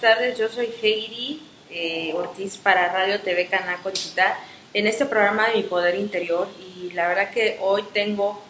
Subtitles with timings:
[0.00, 0.38] buenas tardes.
[0.38, 4.34] Yo soy Heidi eh, Ortiz para Radio TV Canaco Digital
[4.74, 8.42] en este programa de Mi Poder Interior y la verdad que hoy tengo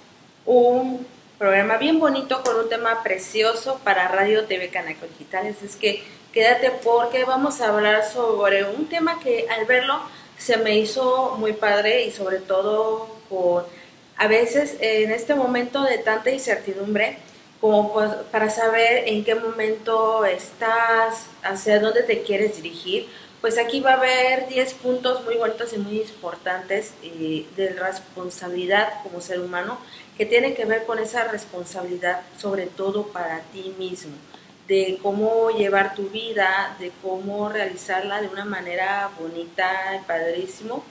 [0.45, 1.07] un
[1.39, 5.47] programa bien bonito con un tema precioso para Radio TV Canaco Digital.
[5.47, 6.03] Es que
[6.33, 10.01] quédate porque vamos a hablar sobre un tema que al verlo
[10.37, 13.69] se me hizo muy padre y sobre todo por
[14.17, 17.19] a veces en este momento de tanta incertidumbre
[17.67, 23.09] como pues, para saber en qué momento estás, hacia dónde te quieres dirigir,
[23.41, 29.03] pues aquí va a haber 10 puntos muy bonitos y muy importantes eh, de responsabilidad
[29.03, 29.79] como ser humano
[30.17, 34.15] que tienen que ver con esa responsabilidad sobre todo para ti mismo,
[34.69, 40.85] de cómo llevar tu vida, de cómo realizarla de una manera bonita padrísimo.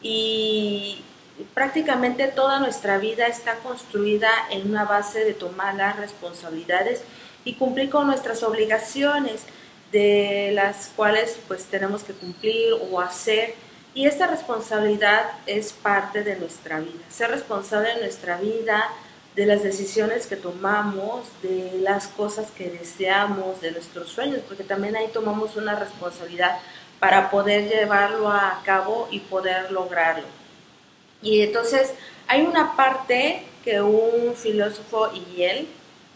[0.00, 1.04] Y
[1.52, 7.02] prácticamente toda nuestra vida está construida en una base de tomar las responsabilidades
[7.44, 9.42] y cumplir con nuestras obligaciones
[9.90, 13.54] de las cuales pues tenemos que cumplir o hacer.
[13.94, 17.04] Y esta responsabilidad es parte de nuestra vida.
[17.08, 18.90] Ser responsable de nuestra vida
[19.36, 24.94] de las decisiones que tomamos de las cosas que deseamos de nuestros sueños porque también
[24.94, 26.58] ahí tomamos una responsabilidad
[27.00, 30.43] para poder llevarlo a cabo y poder lograrlo
[31.24, 31.94] y entonces
[32.28, 35.66] hay una parte que un filósofo y él,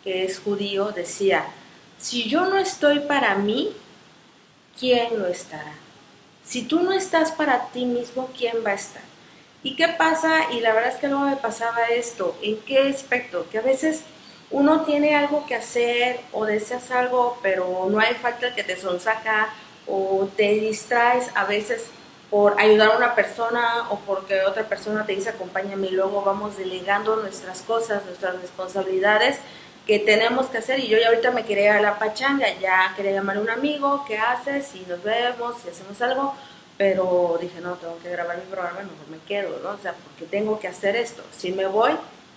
[0.05, 1.47] que es judío, decía,
[1.99, 3.73] si yo no estoy para mí,
[4.79, 5.73] ¿quién lo estará?
[6.45, 9.03] Si tú no estás para ti mismo, ¿quién va a estar?
[9.63, 10.53] ¿Y qué pasa?
[10.53, 13.49] Y la verdad es que luego me pasaba esto, ¿en qué aspecto?
[13.51, 14.03] Que a veces
[14.51, 19.49] uno tiene algo que hacer o deseas algo, pero no hay falta que te sonsaca
[19.87, 21.87] o te distraes a veces
[22.31, 26.59] por ayudar a una persona o porque otra persona te dice acompáñame y luego vamos
[26.59, 29.39] delegando nuestras cosas, nuestras responsabilidades
[29.87, 32.93] que tenemos que hacer y yo ya ahorita me quería ir a la pachanga, ya
[32.95, 34.75] quería llamar a un amigo, ¿qué haces?
[34.75, 36.35] Y nos vemos y hacemos algo,
[36.77, 39.71] pero dije, no, tengo que grabar mi programa, mejor me quedo, ¿no?
[39.71, 41.23] O sea, porque tengo que hacer esto.
[41.35, 41.93] Si me voy,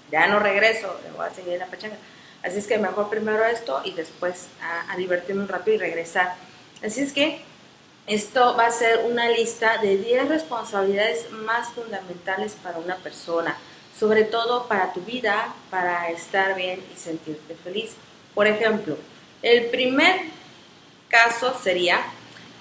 [0.10, 1.98] ya no regreso, me voy a seguir en la pachanga.
[2.42, 6.36] Así es que mejor primero esto y después a, a divertirme un rato y regresar.
[6.82, 7.44] Así es que
[8.14, 13.56] esto va a ser una lista de 10 responsabilidades más fundamentales para una persona,
[13.98, 17.92] sobre todo para tu vida, para estar bien y sentirte feliz.
[18.36, 18.98] Por ejemplo,
[19.42, 20.24] el primer
[21.08, 22.02] caso sería,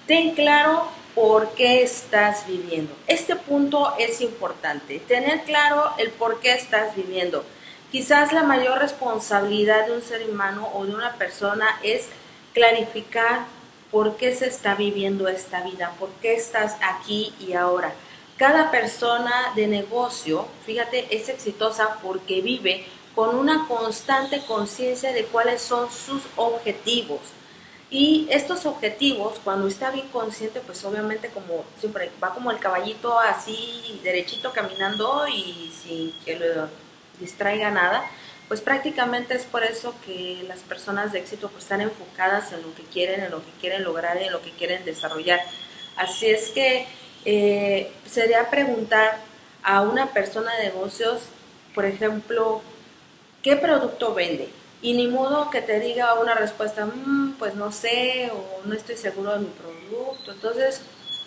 [0.07, 2.95] ten claro por qué estás viviendo.
[3.09, 7.45] Este punto es importante, tener claro el por qué estás viviendo.
[7.91, 12.07] Quizás la mayor responsabilidad de un ser humano o de una persona es
[12.55, 13.47] clarificar
[13.91, 17.93] por qué se está viviendo esta vida, por qué estás aquí y ahora.
[18.37, 25.61] Cada persona de negocio, fíjate, es exitosa porque vive con una constante conciencia de cuáles
[25.61, 27.21] son sus objetivos.
[27.91, 33.19] Y estos objetivos, cuando está bien consciente, pues obviamente como siempre va como el caballito
[33.19, 36.69] así derechito caminando y sin que lo
[37.19, 38.05] distraiga nada,
[38.51, 42.75] pues prácticamente es por eso que las personas de éxito pues, están enfocadas en lo
[42.75, 45.39] que quieren, en lo que quieren lograr, en lo que quieren desarrollar.
[45.95, 46.85] Así es que
[47.25, 49.19] eh, sería preguntar
[49.63, 51.21] a una persona de negocios,
[51.77, 52.61] por ejemplo,
[53.41, 54.49] ¿qué producto vende?
[54.83, 58.97] Y ni modo que te diga una respuesta, mm, pues no sé, o no estoy
[58.97, 60.33] seguro de mi producto.
[60.33, 60.81] Entonces,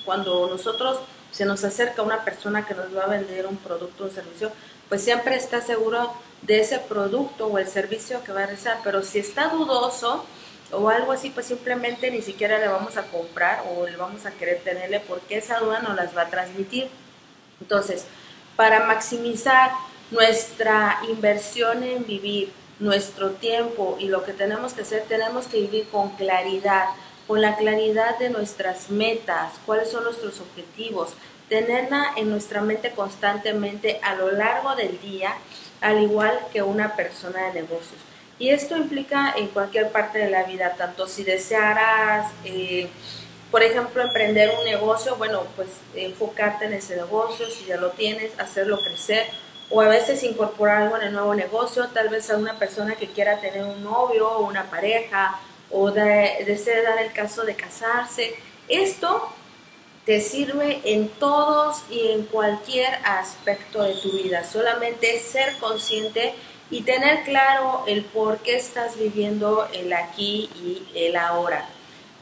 [0.04, 1.00] cuando nosotros
[1.32, 4.52] se nos acerca una persona que nos va a vender un producto o un servicio,
[4.90, 6.12] pues siempre está seguro
[6.46, 10.26] de ese producto o el servicio que va a realizar, pero si está dudoso
[10.72, 14.32] o algo así, pues simplemente ni siquiera le vamos a comprar o le vamos a
[14.32, 16.90] querer tenerle porque esa duda no las va a transmitir.
[17.62, 18.06] Entonces,
[18.56, 19.72] para maximizar
[20.12, 25.88] nuestra inversión en vivir, nuestro tiempo y lo que tenemos que hacer, tenemos que vivir
[25.90, 26.86] con claridad,
[27.28, 31.14] con la claridad de nuestras metas, cuáles son nuestros objetivos,
[31.48, 35.36] tenerla en nuestra mente constantemente a lo largo del día
[35.84, 38.00] al igual que una persona de negocios.
[38.40, 42.90] Y esto implica en cualquier parte de la vida, tanto si desearas, eh,
[43.52, 48.32] por ejemplo, emprender un negocio, bueno, pues enfocarte en ese negocio, si ya lo tienes,
[48.40, 49.28] hacerlo crecer,
[49.70, 53.08] o a veces incorporar algo en el nuevo negocio, tal vez a una persona que
[53.08, 55.40] quiera tener un novio o una pareja,
[55.70, 58.36] o de, desee dar el caso de casarse.
[58.70, 59.30] Esto
[60.06, 64.44] te sirve en todos y en cualquier aspecto de tu vida.
[64.44, 66.34] Solamente ser consciente
[66.70, 71.66] y tener claro el por qué estás viviendo el aquí y el ahora.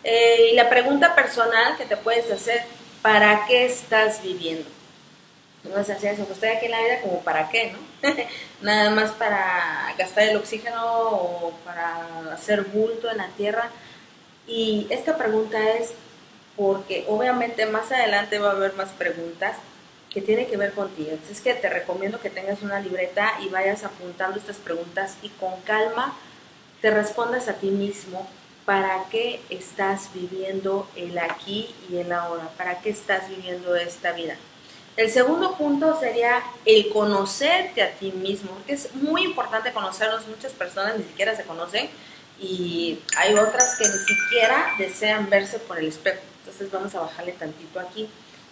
[0.03, 2.63] Eh, y la pregunta personal que te puedes hacer,
[3.01, 4.69] ¿para qué estás viviendo?
[5.63, 8.09] No es así, eso, pues estoy aquí en la vida como para qué, ¿no?
[8.61, 13.69] Nada más para gastar el oxígeno o para hacer bulto en la tierra
[14.47, 15.93] Y esta pregunta es
[16.55, 19.55] porque obviamente más adelante va a haber más preguntas
[20.09, 21.17] que tienen que ver contigo.
[21.31, 25.59] Es que te recomiendo que tengas una libreta y vayas apuntando estas preguntas y con
[25.61, 26.15] calma
[26.81, 28.27] te respondas a ti mismo
[28.65, 34.35] para qué estás viviendo el aquí y el ahora, para qué estás viviendo esta vida.
[34.97, 40.27] El segundo punto sería el conocerte a ti mismo, porque es muy importante conocernos.
[40.27, 41.89] Muchas personas ni siquiera se conocen
[42.39, 46.21] y hay otras que ni siquiera desean verse por el espejo.
[46.51, 48.07] Entonces vamos a bajarle tantito aquí.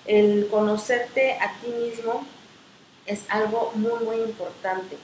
[0.05, 2.25] El conocerte a ti mismo
[3.05, 4.97] es algo muy, muy importante.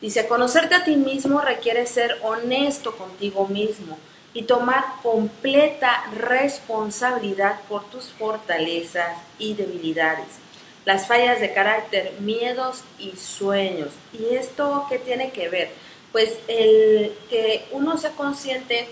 [0.00, 3.98] Dice, conocerte a ti mismo requiere ser honesto contigo mismo
[4.34, 10.44] y tomar completa responsabilidad por tus fortalezas y debilidades
[10.84, 13.92] las fallas de carácter, miedos y sueños.
[14.12, 15.70] ¿Y esto qué tiene que ver?
[16.12, 18.86] Pues el que uno sea consciente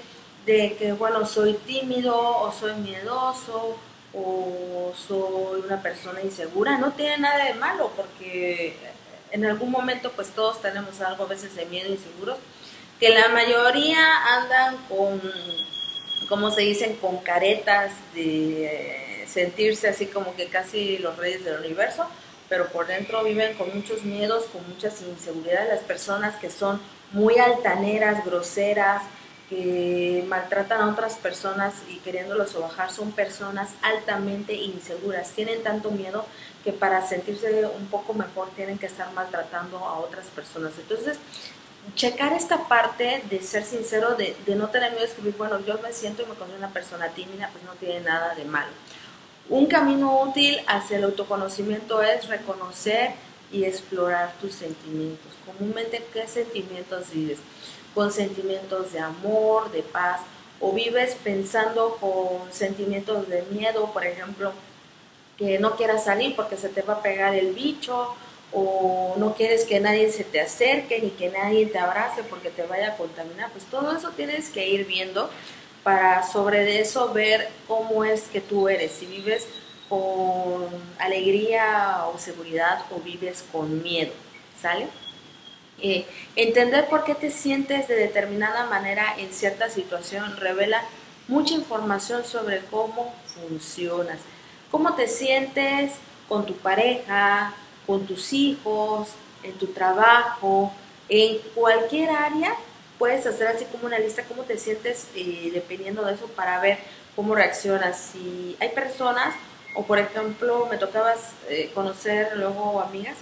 [0.46, 3.76] de que, bueno, soy tímido o soy miedoso
[4.14, 8.76] o soy una persona insegura, no tiene nada de malo porque
[9.30, 12.38] en algún momento pues todos tenemos algo a veces de miedo inseguros,
[13.00, 13.98] que la mayoría
[14.36, 15.20] andan con,
[16.28, 22.06] como se dicen, con caretas de sentirse así como que casi los reyes del universo,
[22.48, 25.70] pero por dentro viven con muchos miedos, con muchas inseguridades.
[25.70, 26.80] Las personas que son
[27.12, 29.02] muy altaneras, groseras,
[29.52, 35.32] que maltratan a otras personas y queriéndolos bajar, son personas altamente inseguras.
[35.32, 36.24] Tienen tanto miedo
[36.64, 40.72] que para sentirse un poco mejor tienen que estar maltratando a otras personas.
[40.78, 41.18] Entonces,
[41.94, 45.78] checar esta parte de ser sincero, de, de no tener miedo de escribir, bueno, yo
[45.82, 48.72] me siento y me considero una persona tímida, pues no tiene nada de malo.
[49.50, 53.10] Un camino útil hacia el autoconocimiento es reconocer
[53.52, 55.30] y explorar tus sentimientos.
[55.44, 57.40] Comúnmente, ¿qué sentimientos vives?
[57.94, 60.20] Con sentimientos de amor, de paz,
[60.60, 64.52] o vives pensando con sentimientos de miedo, por ejemplo,
[65.36, 68.14] que no quieras salir porque se te va a pegar el bicho,
[68.52, 72.62] o no quieres que nadie se te acerque ni que nadie te abrace porque te
[72.64, 73.50] vaya a contaminar.
[73.50, 75.30] Pues todo eso tienes que ir viendo
[75.82, 79.46] para sobre eso ver cómo es que tú eres, si vives
[79.88, 80.68] con
[80.98, 84.12] alegría o seguridad o vives con miedo,
[84.60, 84.86] ¿sale?
[85.82, 86.06] Eh,
[86.36, 90.82] entender por qué te sientes de determinada manera en cierta situación revela
[91.28, 94.20] mucha información sobre cómo funcionas,
[94.70, 95.92] cómo te sientes
[96.28, 97.52] con tu pareja,
[97.86, 99.08] con tus hijos,
[99.42, 100.72] en tu trabajo,
[101.08, 102.56] en cualquier área
[103.02, 106.78] puedes hacer así como una lista, cómo te sientes eh, dependiendo de eso para ver
[107.16, 108.12] cómo reaccionas.
[108.12, 109.34] Si hay personas,
[109.74, 111.12] o por ejemplo, me tocaba
[111.48, 113.16] eh, conocer luego amigas,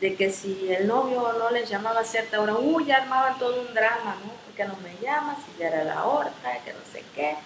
[0.00, 3.60] de que si el novio no les llamaba a cierta hora, uy, ya armaban todo
[3.60, 4.32] un drama, ¿no?
[4.44, 6.30] Porque no me llamas, y ya era la hora,
[6.64, 7.36] que no sé qué.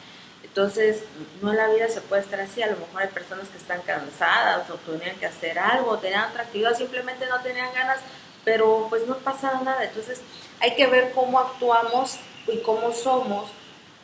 [0.42, 1.04] Entonces,
[1.40, 2.62] no en la vida se puede estar así.
[2.62, 6.42] A lo mejor hay personas que están cansadas o tenían que hacer algo, tenían otra
[6.42, 8.00] actividad, simplemente no tenían ganas,
[8.44, 9.84] pero pues no pasaba nada.
[9.84, 10.20] Entonces,
[10.60, 13.50] hay que ver cómo actuamos y cómo somos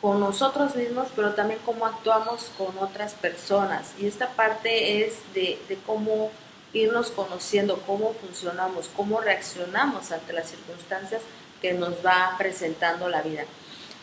[0.01, 3.93] con nosotros mismos, pero también cómo actuamos con otras personas.
[3.97, 6.31] Y esta parte es de, cómo
[6.73, 11.21] irnos conociendo, cómo funcionamos, cómo reaccionamos ante las circunstancias
[11.61, 13.45] que nos va presentando la vida.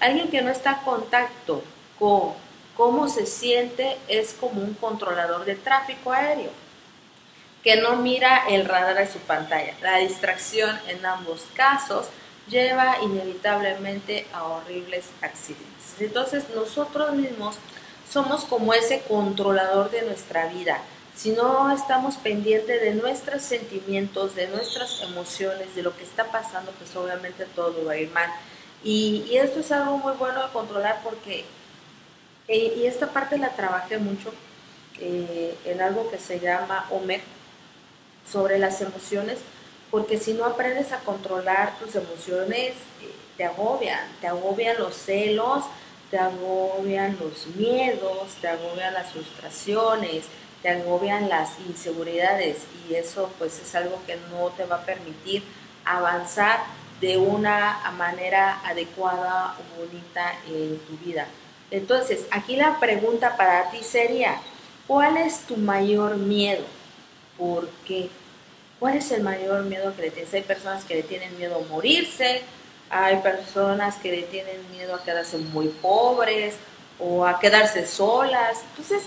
[0.00, 1.62] Alguien que no está en contacto
[1.99, 2.33] con
[2.76, 6.50] cómo se siente es como un controlador de tráfico aéreo
[7.64, 9.75] que no mira el radar de su pantalla.
[9.80, 12.09] La distracción en ambos casos
[12.47, 15.99] lleva inevitablemente a horribles accidentes.
[15.99, 17.56] Entonces nosotros mismos
[18.11, 20.78] somos como ese controlador de nuestra vida.
[21.16, 26.73] Si no estamos pendientes de nuestros sentimientos, de nuestras emociones, de lo que está pasando,
[26.73, 28.30] pues obviamente todo va a ir mal.
[28.83, 31.44] Y, esto es algo muy bueno de controlar porque,
[32.49, 34.33] eh, y esta parte la trabajé mucho
[35.00, 37.23] eh, en algo que se llama OMEC,
[38.30, 39.38] sobre las emociones,
[39.90, 45.64] porque si no aprendes a controlar tus emociones, eh, te agobian, te agobian los celos,
[46.11, 50.25] te agobian los miedos, te agobian las frustraciones,
[50.64, 52.56] te agobian las inseguridades
[52.88, 55.42] y eso pues es algo que no te va a permitir
[55.85, 56.61] avanzar
[57.02, 61.26] de una manera adecuada o bonita en tu vida.
[61.71, 64.40] Entonces, aquí la pregunta para ti sería,
[64.87, 66.64] ¿cuál es tu mayor miedo?
[67.37, 68.09] ¿Por qué?
[68.80, 70.33] ¿Cuál es el mayor miedo que le tienes?
[70.33, 72.40] Hay personas que le tienen miedo a morirse,
[72.88, 76.54] hay personas que le tienen miedo a quedarse muy pobres
[76.99, 78.62] o a quedarse solas.
[78.71, 79.02] Entonces,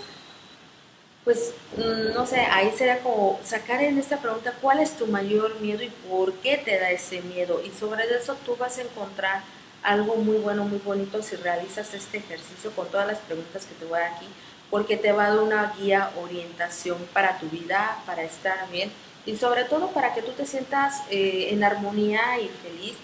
[1.28, 5.60] pues mm, no sé, ahí sería como sacar en esta pregunta cuál es tu mayor
[5.60, 7.62] miedo y por qué te da ese miedo.
[7.66, 9.42] Y sobre eso tú vas a encontrar
[9.84, 13.84] algo muy bueno, muy bonito si realizas este ejercicio con todas las preguntas que te
[13.84, 14.26] voy a dar aquí,
[14.70, 18.90] porque te va a dar una guía, orientación para tu vida, para estar bien
[19.26, 22.96] y sobre todo para que tú te sientas eh, en armonía y feliz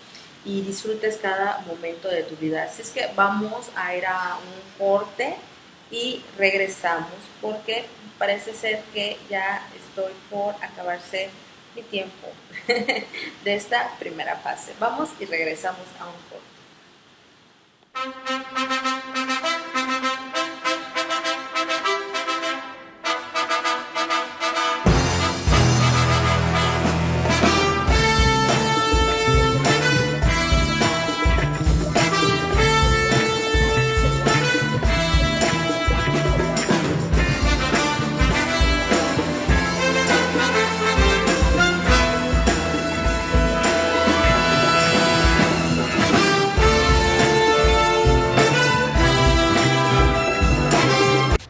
[0.46, 2.64] y disfrutes cada momento de tu vida.
[2.64, 5.36] Así es que vamos a ir a un corte
[5.92, 7.12] y regresamos
[7.42, 7.86] porque
[8.18, 11.30] parece ser que ya estoy por acabarse
[11.76, 12.28] mi tiempo
[12.68, 14.74] de esta primera fase.
[14.80, 16.54] Vamos y regresamos a un corte.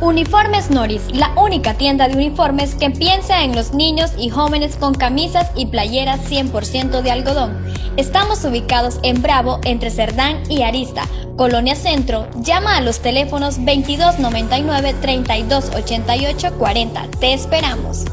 [0.00, 4.94] Uniformes Noris, la única tienda de uniformes que piensa en los niños y jóvenes con
[4.94, 7.62] camisas y playeras 100% de algodón.
[7.98, 11.02] Estamos ubicados en Bravo, entre Cerdán y Arista,
[11.36, 12.26] Colonia Centro.
[12.36, 17.08] Llama a los teléfonos 2299 3288 40.
[17.20, 18.06] Te esperamos.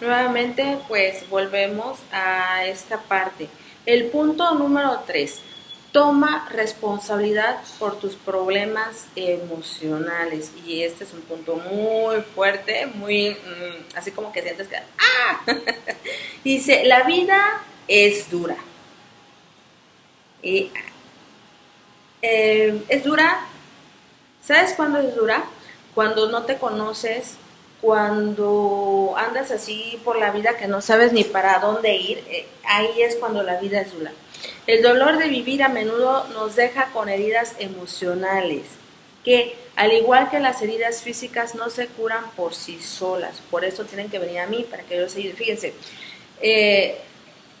[0.00, 3.48] Nuevamente, pues volvemos a esta parte.
[3.84, 5.53] El punto número 3
[5.94, 10.50] Toma responsabilidad por tus problemas emocionales.
[10.66, 14.74] Y este es un punto muy fuerte, muy mm, así como que sientes que...
[14.76, 15.40] ¡Ah!
[16.42, 18.56] Dice, la vida es dura.
[20.42, 20.72] Y,
[22.22, 23.46] eh, es dura.
[24.42, 25.44] ¿Sabes cuándo es dura?
[25.94, 27.36] Cuando no te conoces,
[27.80, 33.00] cuando andas así por la vida que no sabes ni para dónde ir, eh, ahí
[33.00, 34.10] es cuando la vida es dura.
[34.66, 38.62] El dolor de vivir a menudo nos deja con heridas emocionales
[39.24, 43.42] que, al igual que las heridas físicas, no se curan por sí solas.
[43.50, 45.74] Por eso tienen que venir a mí para que yo se Fíjense,
[46.40, 46.98] eh,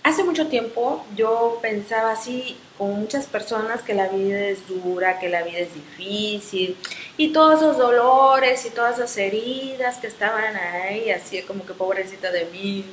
[0.02, 5.28] hace mucho tiempo yo pensaba así con muchas personas que la vida es dura, que
[5.28, 6.76] la vida es difícil
[7.16, 12.30] y todos esos dolores y todas esas heridas que estaban ahí, así como que pobrecita
[12.30, 12.84] de mí.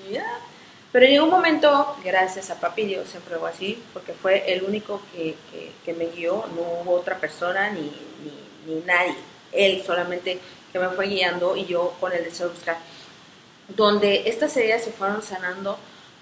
[0.91, 5.01] Pero en un momento, gracias a Papi Dios, siempre hago así, porque fue el único
[5.13, 5.35] que,
[5.93, 7.91] me guió, no hubo otra persona ni,
[8.67, 9.15] ni, nadie.
[9.53, 10.39] Él solamente
[10.71, 12.77] que me fue guiando y yo con el deseo de buscar.
[13.69, 15.77] Donde estas heridas se fueron sanando,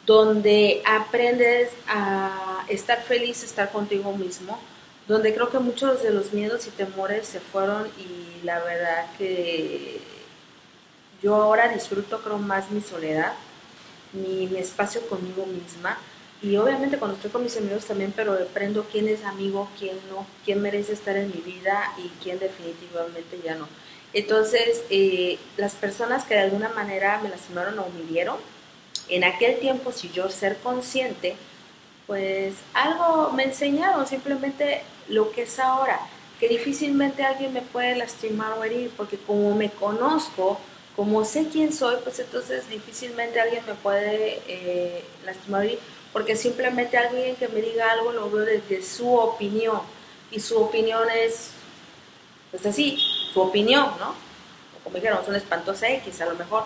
[0.06, 4.60] donde aprendes a estar feliz, estar contigo mismo,
[5.08, 10.00] donde creo que muchos de los miedos y temores se fueron y la verdad que
[11.24, 13.34] yo ahora disfruto creo más mi soledad
[14.14, 15.98] mi, espacio conmigo misma.
[16.42, 20.26] Y obviamente cuando estoy con mis amigos también, pero aprendo quién es amigo, quién no,
[20.46, 23.68] quién merece estar en mi vida y quién definitivamente ya no.
[24.14, 28.38] Entonces, eh, las personas que de alguna manera me lastimaron o humillieron,
[29.10, 31.36] en aquel tiempo, si yo ser consciente,
[32.08, 36.00] pues algo me enseñaron, simplemente lo que es ahora,
[36.40, 40.60] que difícilmente alguien me puede lastimar o herir, porque como me conozco,
[41.00, 45.66] como sé quién soy, pues entonces difícilmente alguien me puede eh, lastimar
[46.12, 49.80] porque simplemente alguien que me diga algo lo veo desde su opinión
[50.30, 51.52] y su opinión es,
[52.52, 52.98] pues así,
[53.34, 54.14] su opinión, ¿no?
[54.84, 56.66] Como dijeron, es una espantosa X a lo mejor.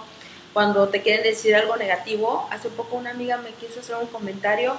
[0.52, 4.76] Cuando te quieren decir algo negativo, hace poco una amiga me quiso hacer un comentario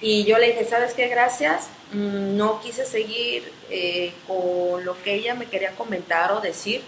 [0.00, 1.08] y yo le dije, ¿sabes qué?
[1.08, 1.68] Gracias.
[1.92, 6.80] Mm, no quise seguir eh, con lo que ella me quería comentar o decir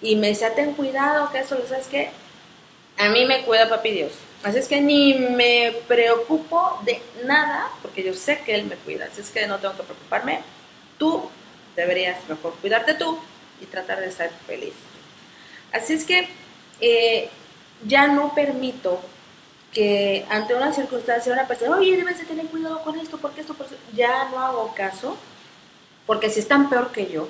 [0.00, 2.10] y me decía, ten cuidado, que eso, ¿sabes qué?
[2.98, 4.12] A mí me cuida papi Dios.
[4.42, 9.06] Así es que ni me preocupo de nada, porque yo sé que Él me cuida.
[9.06, 10.40] Así es que no tengo que preocuparme.
[10.98, 11.28] Tú
[11.74, 13.18] deberías mejor cuidarte tú
[13.60, 14.74] y tratar de estar feliz.
[15.72, 16.28] Así es que
[16.80, 17.28] eh,
[17.86, 19.00] ya no permito
[19.72, 23.54] que ante una circunstancia una persona, oye, debes de tener cuidado con esto, porque esto,
[23.54, 25.16] porque ya no hago caso,
[26.06, 27.28] porque si están peor que yo,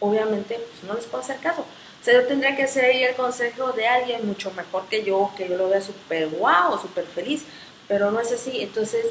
[0.00, 1.64] obviamente pues no les puedo hacer caso.
[2.12, 5.70] Yo tendría que seguir el consejo de alguien mucho mejor que yo, que yo lo
[5.70, 7.44] vea súper guau, súper feliz,
[7.88, 8.60] pero no es así.
[8.60, 9.06] Entonces,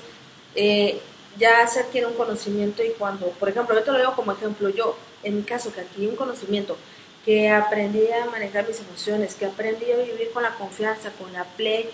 [0.55, 1.01] eh,
[1.37, 4.69] ya se adquiere un conocimiento y cuando, por ejemplo, yo te lo digo como ejemplo,
[4.69, 6.77] yo, en mi caso, que adquirí un conocimiento,
[7.25, 11.45] que aprendí a manejar mis emociones, que aprendí a vivir con la confianza, con la
[11.45, 11.89] play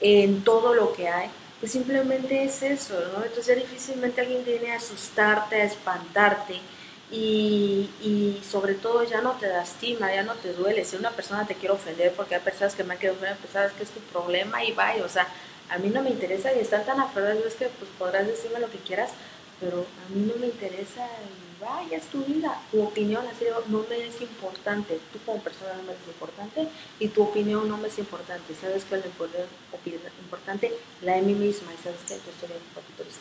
[0.00, 1.28] en todo lo que hay,
[1.60, 3.24] pues simplemente es eso, ¿no?
[3.24, 6.58] Entonces ya difícilmente alguien viene a asustarte, a espantarte
[7.10, 10.84] y, y, sobre todo ya no te lastima, ya no te duele.
[10.84, 13.72] Si una persona te quiere ofender, porque hay personas que me han querido ofender, sabes
[13.72, 15.26] que es tu problema y vaya, o sea,
[15.70, 18.70] a mí no me interesa y están tan aferrados, es que pues podrás decirme lo
[18.70, 19.10] que quieras,
[19.60, 21.06] pero a mí no me interesa
[21.60, 25.82] vaya, es tu vida, tu opinión, así no me es importante, tú como persona no
[25.82, 26.66] me es importante
[26.98, 29.10] y tu opinión no me es importante, ¿sabes qué es lo
[30.22, 30.72] importante?
[31.02, 32.14] La de mí misma, y ¿sabes qué?
[32.14, 32.60] Yo estoy bien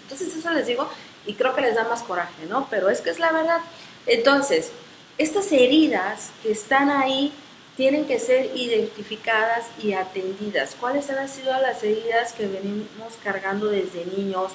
[0.03, 0.87] Entonces eso les digo
[1.25, 2.67] y creo que les da más coraje, ¿no?
[2.69, 3.59] Pero es que es la verdad.
[4.05, 4.71] Entonces,
[5.17, 7.33] estas heridas que están ahí,
[7.75, 10.75] tienen que ser identificadas y atendidas.
[10.77, 14.51] ¿Cuáles han sido las heridas que venimos cargando desde niños?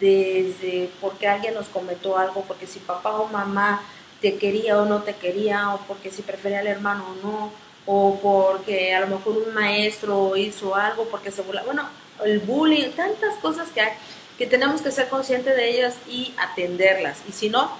[0.00, 3.82] Desde porque alguien nos comentó algo, porque si papá o mamá
[4.20, 7.52] te quería o no te quería, o porque si prefería al hermano o no,
[7.86, 11.62] o porque a lo mejor un maestro hizo algo, porque se burla.
[11.62, 11.88] Bueno,
[12.24, 13.92] el bullying, tantas cosas que hay
[14.38, 17.18] que tenemos que ser conscientes de ellas y atenderlas.
[17.28, 17.70] Y si no,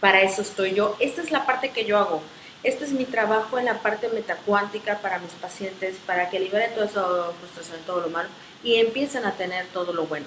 [0.00, 0.96] para eso estoy yo.
[0.98, 2.22] Esta es la parte que yo hago
[2.66, 6.86] este es mi trabajo en la parte metacuántica para mis pacientes, para que liberen toda
[6.86, 7.04] esa
[7.38, 8.28] frustración, todo lo malo
[8.64, 10.26] y empiecen a tener todo lo bueno.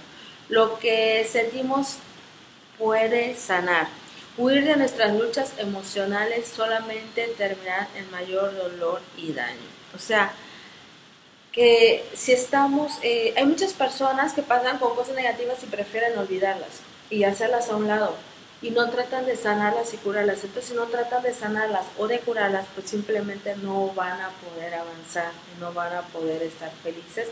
[0.50, 1.98] Lo que sentimos
[2.78, 3.88] puede sanar.
[4.38, 9.58] Huir de nuestras luchas emocionales solamente terminar en mayor dolor y daño.
[9.96, 10.32] O sea,
[11.52, 16.82] que si estamos, eh, hay muchas personas que pasan con cosas negativas y prefieren olvidarlas
[17.10, 18.16] y hacerlas a un lado
[18.62, 20.44] y no tratan de sanarlas y curarlas.
[20.44, 24.76] Entonces, si no tratan de sanarlas o de curarlas, pues simplemente no van a poder
[24.76, 27.30] avanzar, no van a poder estar felices.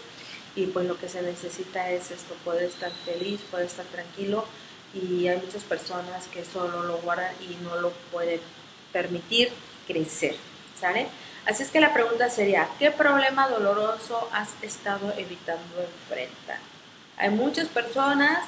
[0.58, 4.44] Y pues lo que se necesita es esto, poder estar feliz, poder estar tranquilo.
[4.92, 8.42] Y hay muchas personas que solo lo guardan y no lo pueden
[8.92, 9.52] permitir
[9.86, 10.36] crecer.
[10.80, 11.08] ¿Sale?
[11.46, 16.58] Así es que la pregunta sería, ¿qué problema doloroso has estado evitando enfrentar?
[17.18, 18.44] Hay muchas personas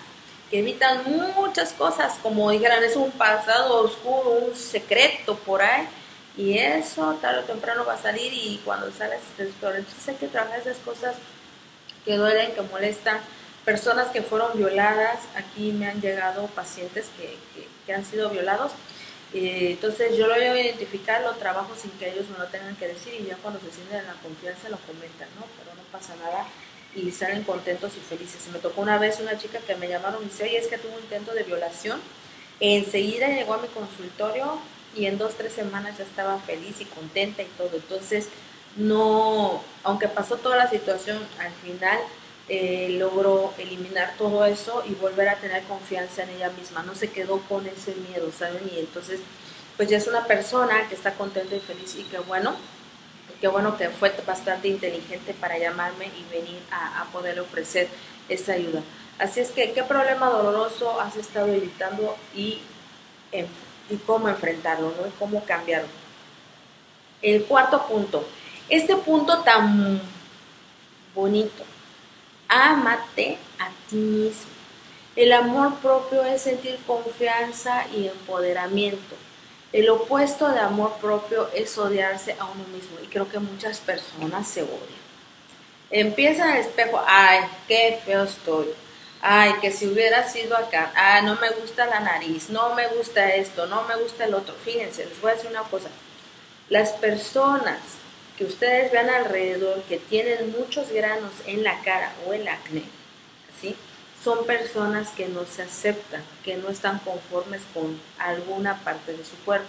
[0.49, 1.03] que evitan
[1.35, 5.87] muchas cosas, como dijeran, es un pasado oscuro, un secreto por ahí,
[6.35, 9.75] y eso tarde o temprano va a salir y cuando sales es peor.
[9.75, 11.15] Entonces hay que trabajar esas cosas
[12.09, 13.19] que duelen, que molestan.
[13.65, 17.37] Personas que fueron violadas, aquí me han llegado pacientes que,
[17.85, 18.71] que, han sido violados.
[19.31, 22.75] Eh, entonces yo lo voy a identificar, lo trabajo sin que ellos me lo tengan
[22.77, 25.45] que decir y ya cuando se sienten en la confianza lo comentan, ¿no?
[25.59, 26.47] Pero no pasa nada
[26.95, 28.47] y salen contentos y felices.
[28.51, 30.95] Me tocó una vez una chica que me llamaron y dice, oye, es que tuvo
[30.95, 32.01] un intento de violación.
[32.59, 34.57] Enseguida llegó a mi consultorio
[34.95, 37.69] y en dos, tres semanas ya estaba feliz y contenta y todo.
[37.75, 38.29] Entonces,
[38.75, 41.99] no, aunque pasó toda la situación, al final
[42.47, 46.83] eh, logró eliminar todo eso y volver a tener confianza en ella misma.
[46.83, 48.61] No se quedó con ese miedo, ¿saben?
[48.73, 49.19] Y entonces,
[49.77, 52.55] pues ya es una persona que está contenta y feliz y que bueno,
[53.39, 57.87] qué bueno que fue bastante inteligente para llamarme y venir a, poder ofrecer
[58.29, 58.81] esa ayuda.
[59.19, 62.61] Así es que, ¿qué problema doloroso has estado evitando y,
[63.31, 65.07] y cómo enfrentarlo, ¿no?
[65.07, 65.89] Y cómo cambiarlo.
[67.21, 68.25] El cuarto punto,
[68.69, 70.01] este punto tan
[71.15, 71.63] bonito,
[72.47, 74.51] ámate a ti mismo.
[75.15, 79.15] El amor propio es sentir confianza y empoderamiento.
[79.73, 84.47] El opuesto de amor propio es odiarse a uno mismo y creo que muchas personas
[84.47, 84.99] se odian.
[85.91, 88.67] Empieza en el espejo, ay, qué feo estoy.
[89.21, 93.35] Ay, que si hubiera sido acá, ay, no me gusta la nariz, no me gusta
[93.35, 94.55] esto, no me gusta el otro.
[94.55, 95.89] Fíjense, les voy a decir una cosa.
[96.69, 97.79] Las personas
[98.39, 102.83] que ustedes vean alrededor que tienen muchos granos en la cara o el acné,
[103.61, 103.75] ¿sí?
[104.23, 109.35] son personas que no se aceptan, que no están conformes con alguna parte de su
[109.45, 109.67] cuerpo.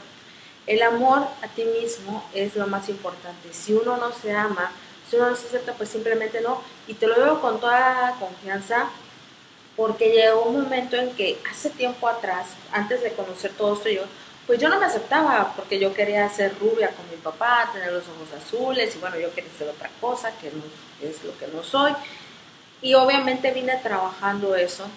[0.67, 3.53] El amor a ti mismo es lo más importante.
[3.53, 4.73] Si uno no se ama,
[5.09, 6.63] si uno no se acepta, pues simplemente no.
[6.87, 8.89] Y te lo digo con toda confianza,
[9.77, 14.03] porque llegó un momento en que hace tiempo atrás, antes de conocer todo esto yo,
[14.51, 18.03] pues yo no me aceptaba porque yo quería ser rubia con mi papá, tener los
[18.09, 21.63] ojos azules y bueno, yo quería ser otra cosa que no es lo que no
[21.63, 21.93] soy.
[22.83, 24.89] Y obviamente vine trabajando eso.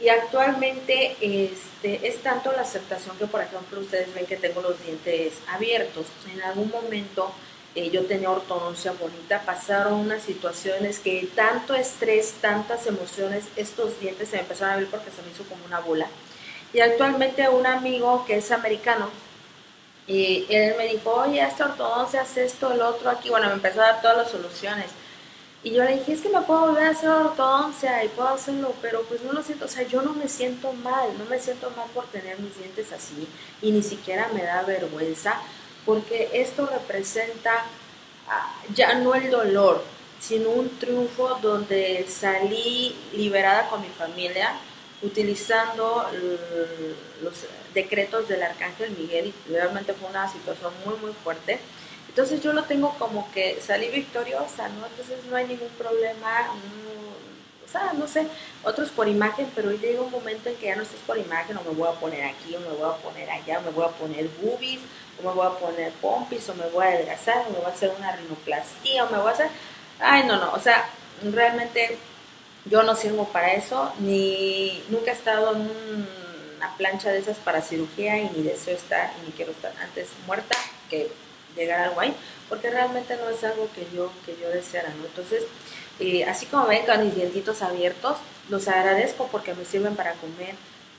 [0.00, 4.82] Y actualmente este, es tanto la aceptación que, por ejemplo, ustedes ven que tengo los
[4.82, 6.06] dientes abiertos.
[6.32, 7.34] En algún momento
[7.74, 14.30] eh, yo tenía ortodoncia bonita, pasaron unas situaciones que tanto estrés, tantas emociones, estos dientes
[14.30, 16.08] se me empezaron a ver porque se me hizo como una bola.
[16.72, 19.10] Y actualmente un amigo que es americano,
[20.06, 23.30] y él me dijo, oye, esta ortodoncia hace esto, el otro aquí.
[23.30, 24.86] Bueno, me empezó a dar todas las soluciones
[25.62, 28.74] Y yo le dije, es que me puedo volver a hacer ortodoncia y puedo hacerlo,
[28.82, 31.70] pero pues no lo siento, o sea, yo no me siento mal, no me siento
[31.76, 33.28] mal por tener mis dientes así
[33.62, 35.40] y ni siquiera me da vergüenza
[35.86, 37.64] porque esto representa
[38.28, 39.84] ah, ya no el dolor,
[40.20, 44.52] sino un triunfo donde salí liberada con mi familia
[45.02, 46.06] utilizando
[47.22, 47.34] los
[47.74, 51.58] decretos del arcángel Miguel y realmente fue una situación muy muy fuerte
[52.12, 54.86] entonces yo lo tengo como que salí victoriosa, ¿no?
[54.86, 56.52] Entonces no hay ningún problema,
[57.64, 58.26] o sea, no sé,
[58.62, 61.56] otros por imagen, pero hoy llega un momento en que ya no estás por imagen,
[61.56, 63.86] o me voy a poner aquí, o me voy a poner allá, o me voy
[63.86, 64.80] a poner boobies,
[65.18, 67.74] o me voy a poner pompis, o me voy a adelgazar, o me voy a
[67.74, 69.48] hacer una rinoplastía, o me voy a hacer...
[69.98, 70.84] Ay, no, no, o sea,
[71.22, 71.96] realmente
[72.64, 75.70] yo no sirvo para eso, ni nunca he estado en
[76.56, 80.56] una plancha de esas para cirugía y ni deseo estar, ni quiero estar antes muerta
[80.88, 81.10] que
[81.56, 82.14] llegar algo ahí,
[82.48, 85.06] porque realmente no es algo que yo, que yo deseara, ¿no?
[85.06, 85.44] Entonces,
[86.00, 88.16] eh, así como ven con mis dientitos abiertos,
[88.48, 90.54] los agradezco porque me sirven para comer.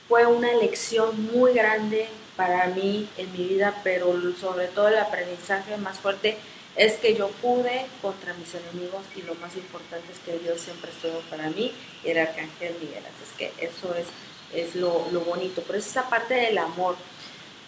[0.08, 5.76] Fue una lección muy grande para mí en mi vida, pero sobre todo el aprendizaje
[5.78, 6.36] más fuerte
[6.76, 10.90] es que yo pude contra mis enemigos y lo más importante es que Dios siempre
[10.90, 11.72] estuvo para mí
[12.04, 13.04] y el arcángel Miguel.
[13.04, 14.06] Así es que eso es,
[14.52, 16.96] es lo, lo bonito, pero es esa parte del amor.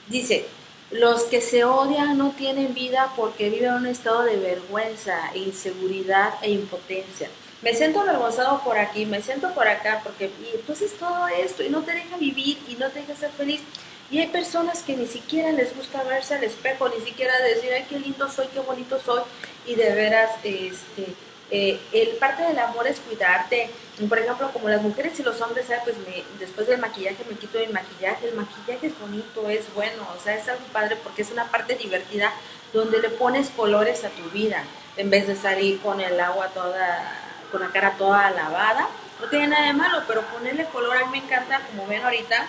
[0.09, 0.47] Dice,
[0.91, 6.35] los que se odian no tienen vida porque viven en un estado de vergüenza, inseguridad
[6.43, 7.29] e impotencia.
[7.63, 11.83] Me siento avergonzado por aquí, me siento por acá, porque entonces todo esto y no
[11.83, 13.63] te deja vivir y no te deja ser feliz.
[14.11, 17.87] Y hay personas que ni siquiera les gusta verse al espejo, ni siquiera decir, ay,
[17.89, 19.23] qué lindo soy, qué bonito soy.
[19.67, 21.15] Y de veras, este,
[21.51, 23.71] eh, el parte del amor es cuidarte.
[24.09, 27.59] Por ejemplo, como las mujeres y los hombres, pues me, después del maquillaje me quito
[27.59, 28.29] el maquillaje.
[28.29, 31.75] El maquillaje es bonito, es bueno, o sea, es algo padre porque es una parte
[31.75, 32.33] divertida
[32.73, 34.63] donde le pones colores a tu vida
[34.97, 37.13] en vez de salir con el agua toda,
[37.51, 38.89] con la cara toda lavada.
[39.21, 42.47] No tiene nada de malo, pero ponerle color a mí me encanta, como ven ahorita,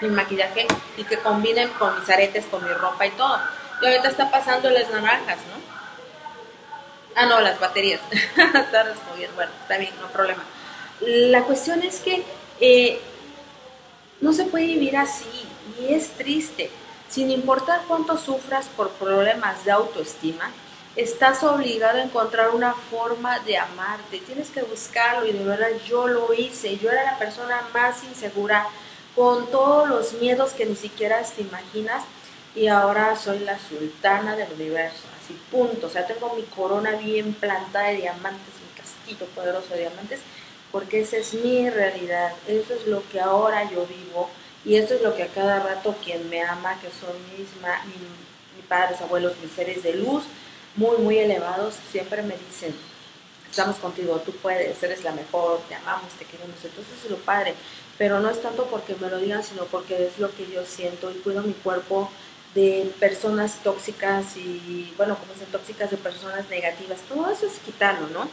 [0.00, 3.38] mi maquillaje y que combinen con mis aretes, con mi ropa y todo.
[3.82, 5.60] Y ahorita está pasando las naranjas, ¿no?
[7.14, 8.00] Ah, no, las baterías.
[8.12, 8.94] está
[9.34, 10.42] Bueno, está bien, no problema.
[11.00, 12.24] La cuestión es que
[12.60, 13.00] eh,
[14.20, 15.46] no se puede vivir así
[15.80, 16.70] y es triste.
[17.08, 20.50] Sin importar cuánto sufras por problemas de autoestima,
[20.94, 24.18] estás obligado a encontrar una forma de amarte.
[24.20, 26.76] Tienes que buscarlo y de verdad yo lo hice.
[26.78, 28.68] Yo era la persona más insegura
[29.20, 32.04] con todos los miedos que ni siquiera te imaginas
[32.54, 35.10] y ahora soy la sultana del universo
[35.50, 35.88] punto.
[35.88, 40.20] O sea, tengo mi corona bien plantada de diamantes, mi castillo poderoso de diamantes,
[40.72, 44.30] porque esa es mi realidad, eso es lo que ahora yo vivo
[44.64, 47.48] y eso es lo que a cada rato quien me ama, que son mis,
[48.56, 50.24] mis padres, abuelos, mis seres de luz,
[50.76, 52.74] muy, muy elevados, siempre me dicen,
[53.50, 56.56] estamos contigo, tú puedes, eres la mejor, te amamos, te queremos.
[56.64, 57.54] Entonces es lo padre,
[58.00, 61.10] pero no es tanto porque me lo digan, sino porque es lo que yo siento
[61.10, 62.10] y cuido mi cuerpo
[62.54, 68.06] de personas tóxicas y, bueno, como son tóxicas de personas negativas, todo eso es quitarlo,
[68.06, 68.26] ¿no?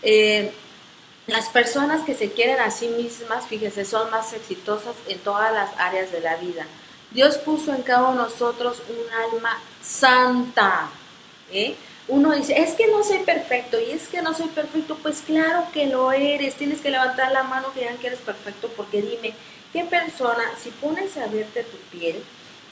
[0.00, 0.54] Eh,
[1.26, 5.68] las personas que se quieren a sí mismas, fíjese, son más exitosas en todas las
[5.76, 6.64] áreas de la vida.
[7.10, 10.88] Dios puso en cada uno de nosotros un alma santa.
[11.52, 11.76] ¿eh?
[12.06, 15.66] Uno dice, es que no soy perfecto, y es que no soy perfecto, pues claro
[15.72, 19.34] que lo eres, tienes que levantar la mano que digan que eres perfecto, porque dime,
[19.72, 22.22] ¿qué persona, si pones a verte tu piel,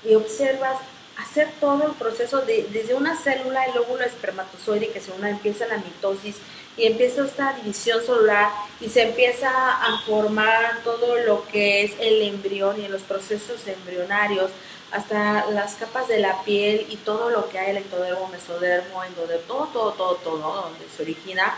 [0.04, 0.76] y observas
[1.16, 5.66] hacer todo el proceso de, desde una célula, el óvulo espermatozoide que se una, empieza
[5.66, 6.36] la mitosis
[6.76, 12.22] y empieza esta división celular y se empieza a formar todo lo que es el
[12.22, 14.50] embrión y los procesos embrionarios,
[14.92, 19.46] hasta las capas de la piel y todo lo que hay, el ectodermo, mesodermo, endodermo,
[19.46, 21.54] todo, todo, todo, todo, donde se origina.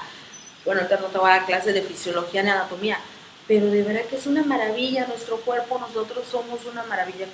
[0.64, 2.98] Bueno, ahorita no te voy a dar clase de fisiología ni anatomía,
[3.46, 7.26] pero de verdad que es una maravilla nuestro cuerpo, nosotros somos una maravilla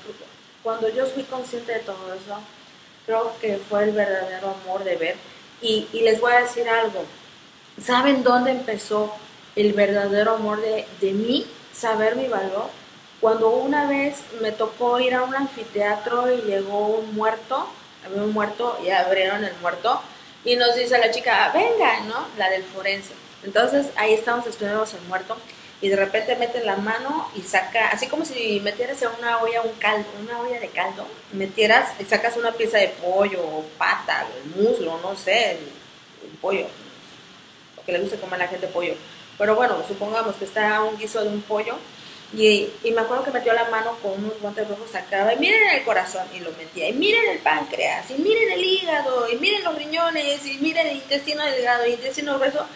[0.63, 2.39] cuando yo fui consciente de todo eso,
[3.07, 5.17] creo que fue el verdadero amor de ver.
[5.63, 7.05] Y, les voy a decir algo,
[7.83, 9.13] ¿saben dónde empezó
[9.57, 11.47] el verdadero amor de, de mí?
[11.73, 12.69] Saber mi valor.
[13.21, 17.69] Cuando una vez me tocó ir a un anfiteatro y llegó un muerto,
[18.05, 20.01] había un muerto y abrieron el muerto
[20.43, 22.27] y nos dice la chica, venga, ¿no?
[22.39, 23.13] La del forense.
[23.45, 25.37] Entonces ahí estamos estudiando el muerto
[25.83, 29.63] y de repente mete la mano y saca, así como si metieras en una olla
[29.63, 34.27] un caldo, una olla de caldo, metieras y sacas una pieza de pollo o pata,
[34.37, 35.59] el muslo, no sé, el,
[36.41, 36.67] pollo,
[37.77, 38.95] porque le gusta comer a la gente pollo.
[39.37, 41.77] Pero bueno, supongamos que está un guiso de un pollo
[42.33, 45.83] y, me acuerdo que metió la mano con unos guantes rojos, sacaba y miren el
[45.83, 49.77] corazón y lo metía, y miren el páncreas, y miren el hígado, y miren los
[49.77, 52.67] riñones, y miren el intestino delgado, y el intestino grueso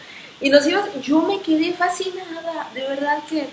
[0.40, 3.48] Y nos ibas, yo me quedé fascinada, de verdad que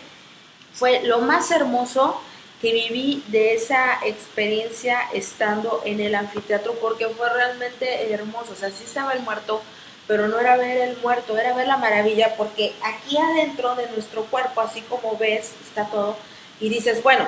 [0.73, 2.19] fue lo más hermoso
[2.61, 8.53] que viví de esa experiencia estando en el anfiteatro porque fue realmente hermoso.
[8.53, 9.63] O sea, sí estaba el muerto,
[10.07, 14.25] pero no era ver el muerto, era ver la maravilla porque aquí adentro de nuestro
[14.25, 16.17] cuerpo, así como ves, está todo.
[16.59, 17.27] Y dices, bueno,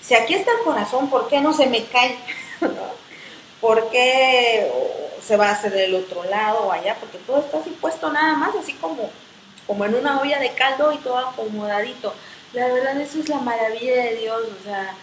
[0.00, 2.16] si aquí está el corazón, ¿por qué no se me cae?
[3.60, 4.70] ¿Por qué
[5.22, 6.96] se va a hacer del otro lado o allá?
[7.00, 9.10] Porque todo está así puesto nada más, así como,
[9.66, 12.12] como en una olla de caldo y todo acomodadito.
[12.52, 14.94] La verdad, eso es la maravilla de Dios, o sea,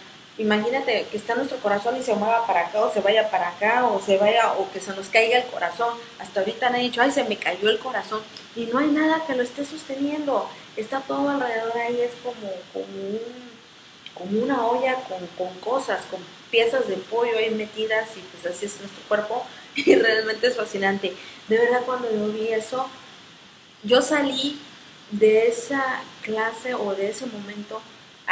[0.42, 3.86] imagínate que está nuestro corazón y se mueva para acá o se vaya para acá
[3.86, 5.94] o se vaya o que se nos caiga el corazón.
[6.18, 8.20] Hasta ahorita han dicho, ay, se me cayó el corazón
[8.56, 10.48] y no hay nada que lo esté sosteniendo.
[10.76, 13.18] Está todo alrededor ahí, es como, como,
[14.14, 18.66] como una olla con, con cosas, con piezas de pollo ahí metidas y pues así
[18.66, 21.14] es nuestro cuerpo y realmente es fascinante.
[21.48, 22.88] De verdad cuando yo vi eso,
[23.84, 24.60] yo salí
[25.12, 27.80] de esa clase o de ese momento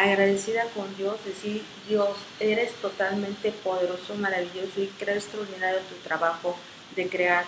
[0.03, 6.57] agradecida con Dios, decir, Dios, eres totalmente poderoso, maravilloso y creo extraordinario tu trabajo
[6.97, 7.45] de crear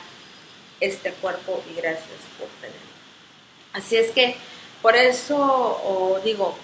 [0.81, 2.93] este cuerpo y gracias por tenerlo.
[3.73, 4.37] Así es que
[4.83, 6.55] por eso digo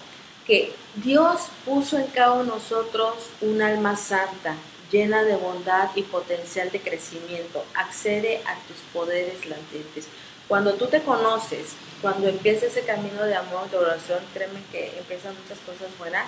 [0.45, 4.55] que Dios puso en cada uno de nosotros un alma santa,
[4.91, 7.63] llena de bondad y potencial de crecimiento.
[7.75, 10.07] Accede a tus poderes latentes.
[10.49, 15.35] Cuando tú te conoces, cuando empieza ese camino de amor, de oración, créeme que empiezan
[15.39, 16.27] muchas cosas buenas.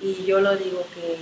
[0.00, 1.18] Y yo lo digo que,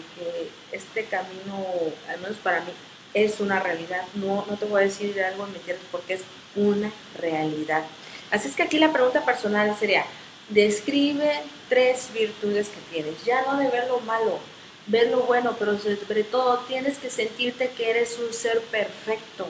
[0.71, 1.67] este camino,
[2.09, 2.71] al menos para mí,
[3.15, 4.03] es una realidad.
[4.15, 6.21] No, no te voy a decir algo mentiras porque es
[6.55, 7.83] una realidad.
[8.31, 10.05] Así es que aquí la pregunta personal sería,
[10.49, 13.25] describe tres virtudes que tienes.
[13.25, 14.39] Ya no de ver lo malo,
[14.87, 19.49] ver lo bueno, pero sobre todo tienes que sentirte que eres un ser perfecto,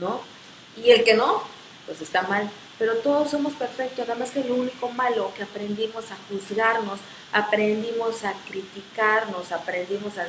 [0.00, 0.22] ¿no?
[0.82, 1.53] Y el que no,
[1.86, 2.50] pues está mal.
[2.78, 6.98] Pero todos somos perfectos, nada más que lo único malo que aprendimos a juzgarnos,
[7.32, 10.26] aprendimos a criticarnos, aprendimos a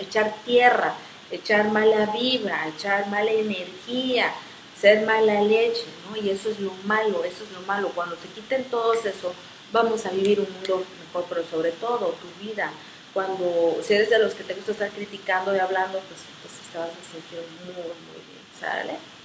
[0.00, 0.94] echar, tierra,
[1.30, 4.32] echar mala vibra, echar mala energía,
[4.80, 6.16] ser mala leche, ¿no?
[6.16, 7.90] Y eso es lo malo, eso es lo malo.
[7.94, 9.34] Cuando se quiten todos eso,
[9.72, 12.70] vamos a vivir un mundo mejor, pero sobre todo tu vida.
[13.12, 16.78] Cuando si eres de los que te gusta estar criticando y hablando, pues entonces te
[16.78, 19.15] vas a sentir muy, muy bien, ¿sale?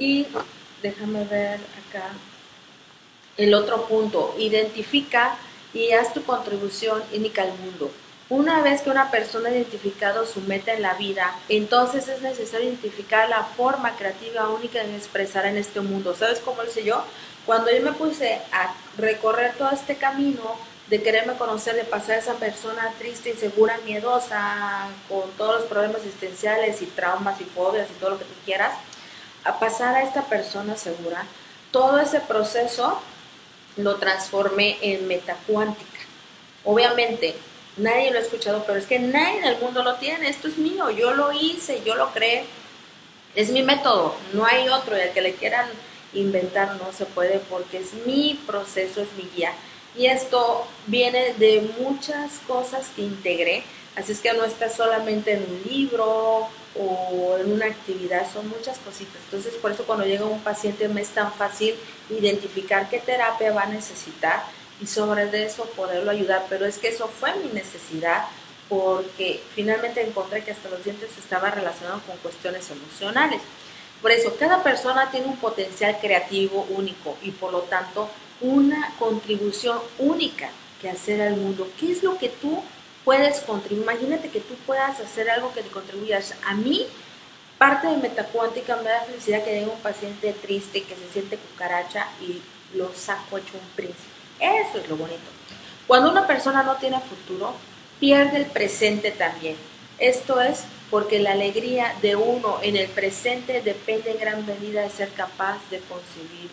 [0.00, 0.26] Y
[0.82, 2.08] déjame ver acá
[3.36, 5.36] el otro punto, identifica
[5.74, 7.90] y haz tu contribución única al mundo.
[8.30, 12.68] Una vez que una persona ha identificado su meta en la vida, entonces es necesario
[12.68, 16.16] identificar la forma creativa única de expresar en este mundo.
[16.16, 17.04] ¿Sabes cómo lo hice yo?
[17.44, 20.56] Cuando yo me puse a recorrer todo este camino
[20.88, 25.98] de quererme conocer, de pasar a esa persona triste, insegura, miedosa, con todos los problemas
[25.98, 28.72] existenciales y traumas y fobias y todo lo que tú quieras,
[29.44, 31.26] a pasar a esta persona segura,
[31.70, 33.00] todo ese proceso
[33.76, 36.00] lo transformé en metacuántica.
[36.64, 37.34] Obviamente,
[37.76, 40.28] nadie lo ha escuchado, pero es que nadie en el mundo lo tiene.
[40.28, 42.44] Esto es mío, yo lo hice, yo lo creé.
[43.34, 44.96] Es mi método, no hay otro.
[44.96, 45.66] Y al que le quieran
[46.12, 49.52] inventar no se puede porque es mi proceso, es mi guía.
[49.96, 53.62] Y esto viene de muchas cosas que integré.
[53.96, 58.78] Así es que no está solamente en un libro o en una actividad, son muchas
[58.78, 59.16] cositas.
[59.24, 61.74] Entonces, por eso cuando llega un paciente me es tan fácil
[62.08, 64.42] identificar qué terapia va a necesitar
[64.80, 66.46] y sobre eso poderlo ayudar.
[66.48, 68.24] Pero es que eso fue mi necesidad
[68.68, 73.40] porque finalmente encontré que hasta los dientes estaba relacionado con cuestiones emocionales.
[74.00, 78.08] Por eso, cada persona tiene un potencial creativo único y por lo tanto
[78.40, 81.68] una contribución única que hacer al mundo.
[81.78, 82.62] ¿Qué es lo que tú
[83.10, 83.82] puedes contribuir.
[83.82, 86.32] Imagínate que tú puedas hacer algo que te contribuyas.
[86.46, 86.86] A mí,
[87.58, 92.06] parte de Metacuántica me da felicidad que tenga un paciente triste que se siente cucaracha
[92.20, 92.40] y
[92.78, 93.98] lo saco hecho un príncipe.
[94.38, 95.28] Eso es lo bonito.
[95.88, 97.52] Cuando una persona no tiene futuro,
[97.98, 99.56] pierde el presente también.
[99.98, 104.90] Esto es porque la alegría de uno en el presente depende en gran medida de
[104.90, 106.48] ser capaz de concebir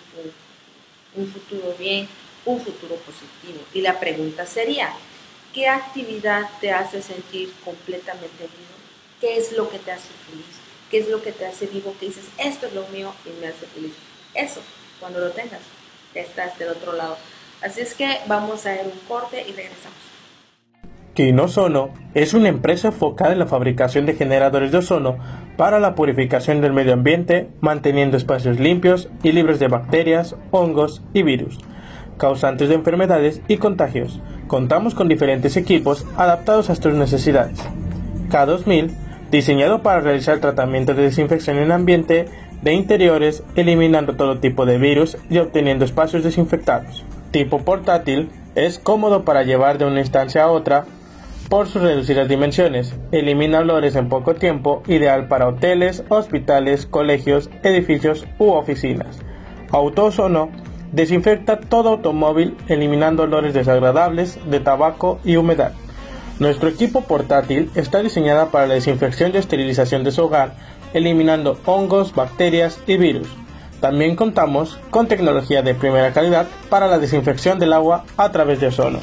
[1.16, 2.10] un, un futuro bien,
[2.46, 3.64] un futuro positivo.
[3.76, 4.92] Y la pregunta sería,
[5.58, 8.78] ¿Qué actividad te hace sentir completamente vivo?
[9.20, 10.46] ¿Qué es lo que te hace feliz?
[10.92, 11.96] ¿Qué es lo que te hace vivo?
[12.00, 13.94] Que dices, esto es lo mío y me hace feliz.
[14.36, 14.62] Eso,
[15.00, 15.62] cuando lo tengas,
[16.14, 17.18] ya estás del otro lado.
[17.64, 19.98] Así es que vamos a ver un corte y regresamos.
[21.16, 25.18] Quinosono es una empresa enfocada en la fabricación de generadores de ozono
[25.58, 31.24] para la purificación del medio ambiente, manteniendo espacios limpios y libres de bacterias, hongos y
[31.24, 31.58] virus,
[32.20, 37.60] causantes de enfermedades y contagios contamos con diferentes equipos adaptados a tus necesidades.
[38.30, 38.92] K2000,
[39.32, 42.26] diseñado para realizar tratamiento de desinfección en ambiente,
[42.62, 47.06] de interiores, eliminando todo tipo de virus y obteniendo espacios desinfectados.
[47.32, 50.86] Tipo portátil, es cómodo para llevar de una instancia a otra
[51.50, 58.26] por sus reducidas dimensiones, elimina olores en poco tiempo, ideal para hoteles, hospitales, colegios, edificios
[58.38, 59.20] u oficinas.
[59.72, 60.50] Autosono
[60.92, 65.74] desinfecta todo automóvil eliminando olores desagradables de tabaco y humedad.
[66.40, 70.54] Nuestro equipo portátil está diseñada para la desinfección y esterilización de su hogar,
[70.94, 73.28] eliminando hongos, bacterias y virus.
[73.82, 78.68] También contamos con tecnología de primera calidad para la desinfección del agua a través de
[78.68, 79.00] ozono.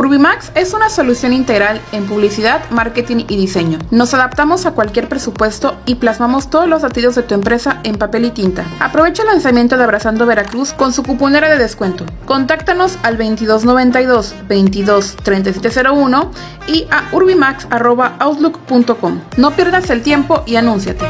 [0.00, 3.78] Urbimax es una solución integral en publicidad, marketing y diseño.
[3.90, 8.24] Nos adaptamos a cualquier presupuesto y plasmamos todos los latidos de tu empresa en papel
[8.24, 8.64] y tinta.
[8.80, 12.06] Aprovecha el lanzamiento de Abrazando Veracruz con su cuponera de descuento.
[12.24, 16.30] Contáctanos al 2292 22 3701
[16.66, 19.20] y a urbimax.outlook.com.
[19.36, 21.04] No pierdas el tiempo y anúnciate.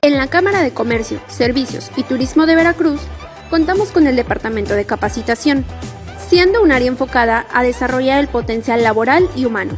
[0.00, 3.02] En la Cámara de Comercio, Servicios y Turismo de Veracruz
[3.50, 5.66] contamos con el Departamento de Capacitación
[6.28, 9.76] siendo un área enfocada a desarrollar el potencial laboral y humano,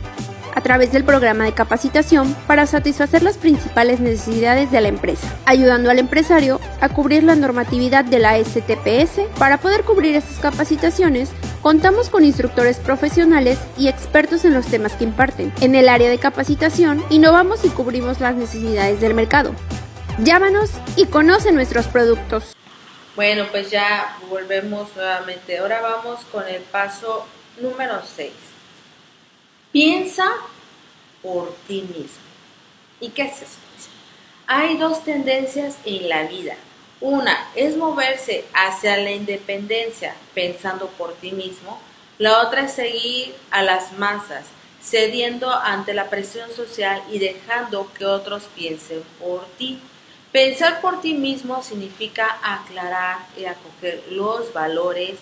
[0.54, 5.90] a través del programa de capacitación para satisfacer las principales necesidades de la empresa, ayudando
[5.90, 9.22] al empresario a cubrir la normatividad de la STPS.
[9.38, 11.30] Para poder cubrir estas capacitaciones,
[11.62, 15.52] contamos con instructores profesionales y expertos en los temas que imparten.
[15.60, 19.54] En el área de capacitación, innovamos y cubrimos las necesidades del mercado.
[20.18, 22.54] Llámanos y conoce nuestros productos.
[23.14, 25.58] Bueno, pues ya volvemos nuevamente.
[25.58, 27.26] Ahora vamos con el paso
[27.60, 28.32] número 6.
[29.70, 30.32] Piensa
[31.22, 32.22] por ti mismo.
[33.00, 33.58] ¿Y qué es eso?
[34.46, 36.54] Hay dos tendencias en la vida.
[37.00, 41.80] Una es moverse hacia la independencia pensando por ti mismo.
[42.18, 44.46] La otra es seguir a las masas,
[44.82, 49.80] cediendo ante la presión social y dejando que otros piensen por ti.
[50.32, 55.18] Pensar por ti mismo significa aclarar y acoger los valores,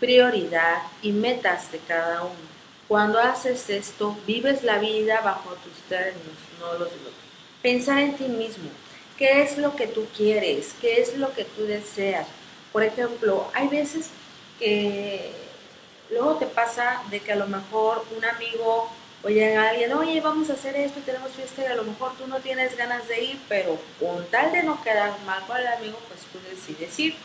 [0.00, 2.56] prioridad y metas de cada uno.
[2.88, 6.96] Cuando haces esto, vives la vida bajo tus términos, no los de.
[7.60, 8.70] Pensar en ti mismo.
[9.18, 10.74] ¿Qué es lo que tú quieres?
[10.80, 12.26] ¿Qué es lo que tú deseas?
[12.72, 14.08] Por ejemplo, hay veces
[14.58, 15.32] que
[16.10, 18.90] luego te pasa de que a lo mejor un amigo
[19.22, 22.38] Oye, alguien, oye, vamos a hacer esto, tenemos fiesta y a lo mejor tú no
[22.38, 26.20] tienes ganas de ir, pero con tal de no quedar mal con el amigo, pues
[26.32, 27.16] tú decides ir.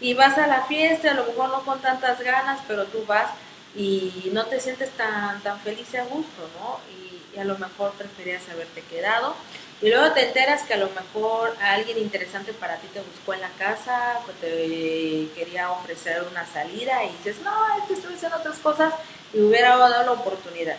[0.00, 3.30] Y vas a la fiesta, a lo mejor no con tantas ganas, pero tú vas
[3.74, 6.80] y no te sientes tan, tan feliz y a gusto, ¿no?
[6.90, 9.34] Y, a lo mejor preferías haberte quedado.
[9.80, 13.40] Y luego te enteras que a lo mejor alguien interesante para ti te buscó en
[13.40, 18.36] la casa, que te quería ofrecer una salida y dices, no, es que estoy haciendo
[18.36, 18.92] otras cosas
[19.32, 20.76] y hubiera dado la oportunidad.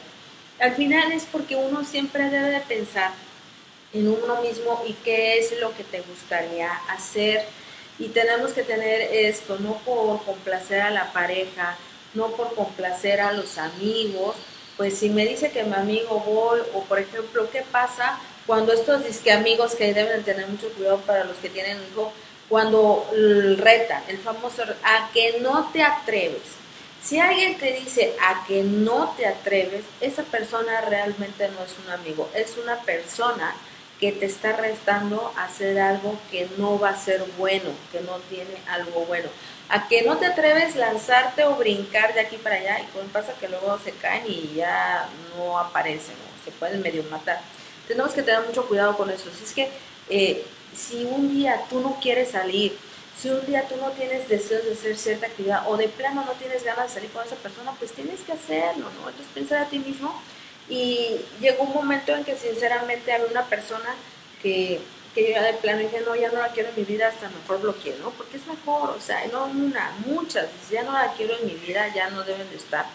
[0.60, 3.12] Al final es porque uno siempre debe de pensar
[3.94, 7.46] en uno mismo y qué es lo que te gustaría hacer.
[8.00, 11.78] Y tenemos que tener esto, no por complacer a la pareja,
[12.14, 14.36] no por complacer a los amigos.
[14.78, 19.06] Pues si me dice que mi amigo voy, o por ejemplo, ¿qué pasa cuando estos
[19.06, 22.12] disque amigos que deben tener mucho cuidado para los que tienen hijo,
[22.50, 23.08] cuando
[23.58, 26.63] reta, el famoso, a que no te atreves?
[27.04, 31.92] Si alguien te dice a que no te atreves, esa persona realmente no es un
[31.92, 33.54] amigo, es una persona
[34.00, 38.56] que te está restando hacer algo que no va a ser bueno, que no tiene
[38.70, 39.28] algo bueno.
[39.68, 43.34] A que no te atreves lanzarte o brincar de aquí para allá y pues pasa
[43.40, 47.42] que luego se caen y ya no aparecen o se pueden medio matar.
[47.88, 49.30] Tenemos que tener mucho cuidado con eso.
[49.44, 49.70] Es que
[50.10, 52.78] eh, si un día tú no quieres salir,
[53.20, 56.32] si un día tú no tienes deseos de hacer cierta actividad o de plano no
[56.34, 59.10] tienes ganas de salir con esa persona, pues tienes que hacerlo, ¿no?
[59.10, 60.20] Entonces pensar a ti mismo
[60.70, 63.96] y llegó un momento en que sinceramente había una persona
[64.42, 64.82] que,
[65.14, 67.96] que de plano dije, no, ya no la quiero en mi vida, hasta mejor bloqueé,
[68.02, 68.10] ¿no?
[68.12, 71.94] Porque es mejor, o sea, no una, muchas, ya no la quiero en mi vida,
[71.94, 72.86] ya no deben de estar.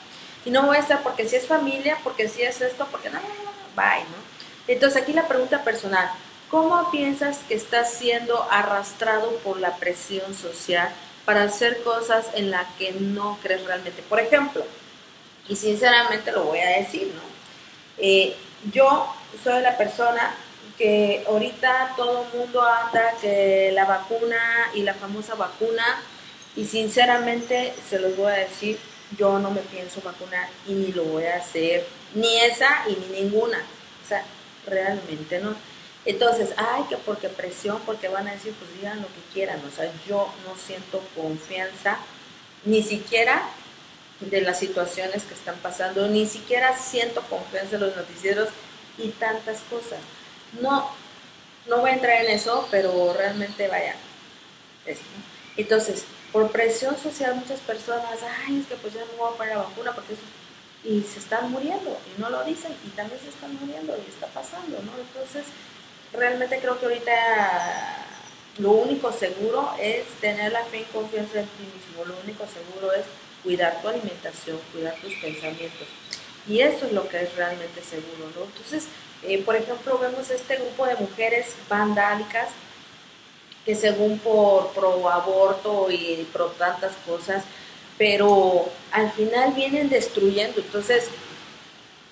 [0.45, 3.21] Y no voy a estar porque si es familia, porque si es esto, porque no,
[3.21, 4.29] no, no, bye, ¿no?
[4.67, 6.11] Entonces aquí la pregunta personal,
[6.51, 10.89] ¿Cómo piensas que estás siendo arrastrado por la presión social
[11.27, 14.03] para hacer cosas en las que no crees realmente?
[14.03, 14.65] Por ejemplo,
[15.47, 17.21] y sinceramente lo voy a decir, ¿no?
[17.99, 18.35] Eh,
[18.73, 20.35] yo soy la persona
[20.79, 24.39] que ahorita todo el mundo anda que la vacuna
[24.73, 26.01] y la famosa vacuna,
[26.57, 28.79] y sinceramente se los voy a decir,
[29.19, 33.23] yo no me pienso vacunar y ni lo voy a hacer, ni esa y ni
[33.23, 33.59] ninguna.
[33.59, 34.25] O sea,
[34.67, 35.55] realmente no.
[36.05, 39.61] Entonces, ay, que porque presión, porque van a decir, pues digan lo que quieran.
[39.67, 41.99] O sea, yo no siento confianza
[42.65, 43.49] ni siquiera
[44.21, 48.49] de las situaciones que están pasando, ni siquiera siento confianza en los noticieros
[48.97, 50.01] y tantas cosas.
[50.61, 50.91] No,
[51.69, 53.95] no voy a entrar en eso, pero realmente vaya.
[55.57, 59.57] Entonces, por presión social muchas personas, ay, es que pues ya no voy a poner
[59.57, 60.23] la vacuna porque eso
[60.85, 64.27] y se están muriendo y no lo dicen y también se están muriendo y está
[64.29, 64.93] pasando, ¿no?
[64.97, 65.45] Entonces,
[66.13, 67.99] realmente creo que ahorita
[68.59, 72.93] lo único seguro es tener la fe y confianza en ti mismo, lo único seguro
[72.93, 73.05] es
[73.43, 75.87] cuidar tu alimentación, cuidar tus pensamientos.
[76.49, 78.45] Y eso es lo que es realmente seguro, ¿no?
[78.45, 78.89] Entonces,
[79.23, 82.49] eh, por ejemplo, vemos este grupo de mujeres vandálicas
[83.65, 87.45] que según por pro aborto y pro tantas cosas,
[87.99, 91.05] pero al final vienen destruyendo, entonces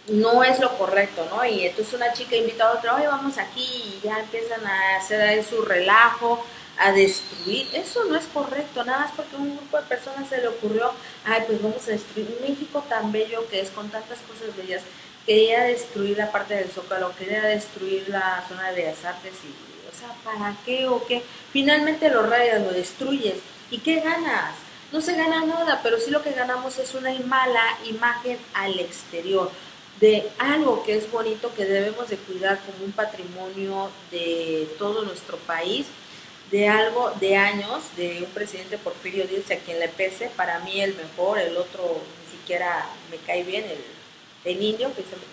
[0.09, 1.45] no es lo correcto, ¿no?
[1.45, 5.43] Y entonces una chica invita a otra, oye, vamos aquí y ya empiezan a hacer
[5.45, 6.45] su relajo,
[6.79, 7.69] a destruir.
[7.73, 10.93] Eso no es correcto, nada más porque a un grupo de personas se le ocurrió,
[11.25, 14.83] ay, pues vamos a destruir México tan bello que es con tantas cosas bellas.
[15.27, 19.99] Quería destruir la parte del Zócalo, quería destruir la zona de Bellas Artes y, o
[19.99, 21.25] sea, ¿para qué o qué?
[21.53, 23.39] Finalmente lo rayas, lo destruyes.
[23.73, 24.55] ¿Y qué ganas?
[24.93, 29.51] No se gana nada, pero sí lo que ganamos es una mala imagen al exterior
[30.01, 35.39] de algo que es bonito que debemos de cuidar como un patrimonio de todo nuestro
[35.39, 35.87] país,
[36.51, 40.81] de algo de años, de un presidente Porfirio Díaz a quien le pese, para mí
[40.81, 44.91] el mejor, el otro ni siquiera me cae bien, el, el indio,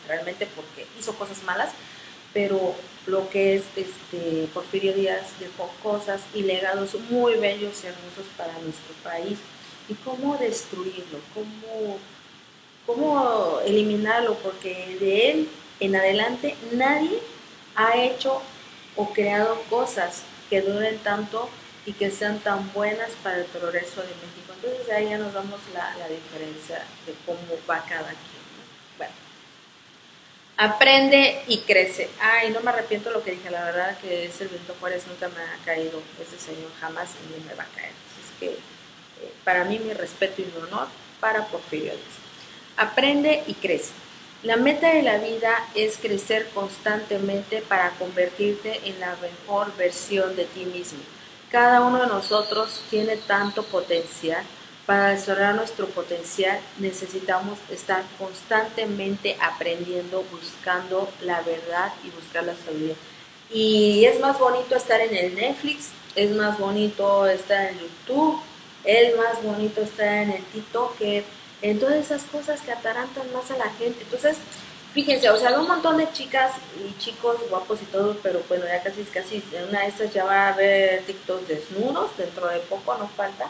[0.08, 1.70] realmente porque hizo cosas malas,
[2.34, 8.26] pero lo que es este Porfirio Díaz dejó cosas y legados muy bellos y hermosos
[8.38, 9.38] para nuestro país.
[9.90, 11.20] ¿Y cómo destruirlo?
[11.34, 12.00] ¿Cómo
[12.86, 17.20] cómo eliminarlo, porque de él en adelante nadie
[17.76, 18.42] ha hecho
[18.96, 21.50] o creado cosas que duren tanto
[21.86, 24.54] y que sean tan buenas para el progreso de México.
[24.56, 28.44] Entonces ahí ya nos damos la, diferencia de cómo va cada quien.
[28.98, 29.14] Bueno,
[30.58, 32.10] aprende y crece.
[32.22, 35.42] Ay, no me arrepiento lo que dije, la verdad que ese Benito Juárez nunca me
[35.42, 37.92] ha caído, ese señor jamás ni me va a caer.
[37.92, 40.88] Así es que eh, para mí mi respeto y mi honor
[41.20, 42.23] para Porfirio Díaz.
[42.78, 43.92] Aprende y crece.
[44.44, 50.46] La meta de la vida es crecer constantemente para convertirte en la mejor versión de
[50.46, 51.00] ti mismo.
[51.50, 54.44] Cada uno de nosotros tiene tanto potencial.
[54.86, 62.96] Para desarrollar nuestro potencial necesitamos estar constantemente aprendiendo, buscando la verdad y buscar la sabiduría.
[63.50, 68.42] Y es más bonito estar en el Netflix, es más bonito estar en YouTube,
[68.84, 70.98] es más bonito estar en el TikTok
[71.64, 74.04] en todas esas cosas que atarantan más a la gente.
[74.04, 74.36] Entonces,
[74.94, 78.84] fíjense, o sea, un montón de chicas y chicos guapos y todo, pero bueno, ya
[78.84, 82.96] casi, casi, en una de estas ya va a haber TikToks desnudos, dentro de poco
[82.98, 83.48] no falta.